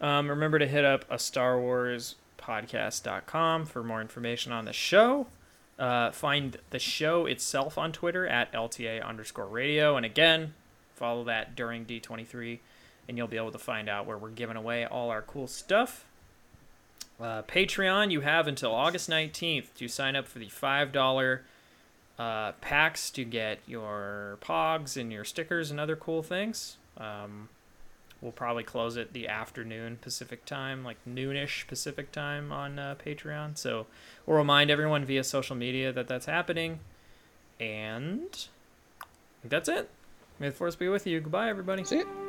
[0.00, 5.26] Um, remember to hit up a Star Wars podcast.com for more information on the show.
[5.78, 9.96] Uh, find the show itself on Twitter at LTA underscore radio.
[9.96, 10.54] And again,
[10.94, 12.58] follow that during D23,
[13.08, 16.04] and you'll be able to find out where we're giving away all our cool stuff.
[17.20, 21.40] Uh, Patreon, you have until August 19th to sign up for the $5
[22.18, 26.76] uh, packs to get your pogs and your stickers and other cool things.
[26.96, 27.48] Um,
[28.20, 33.56] we'll probably close it the afternoon Pacific time, like noonish Pacific time on uh, Patreon.
[33.56, 33.86] So
[34.24, 36.80] we'll remind everyone via social media that that's happening.
[37.60, 38.46] And
[39.44, 39.88] that's it.
[40.38, 41.20] May the force be with you.
[41.20, 41.84] Goodbye, everybody.
[41.84, 42.25] See it.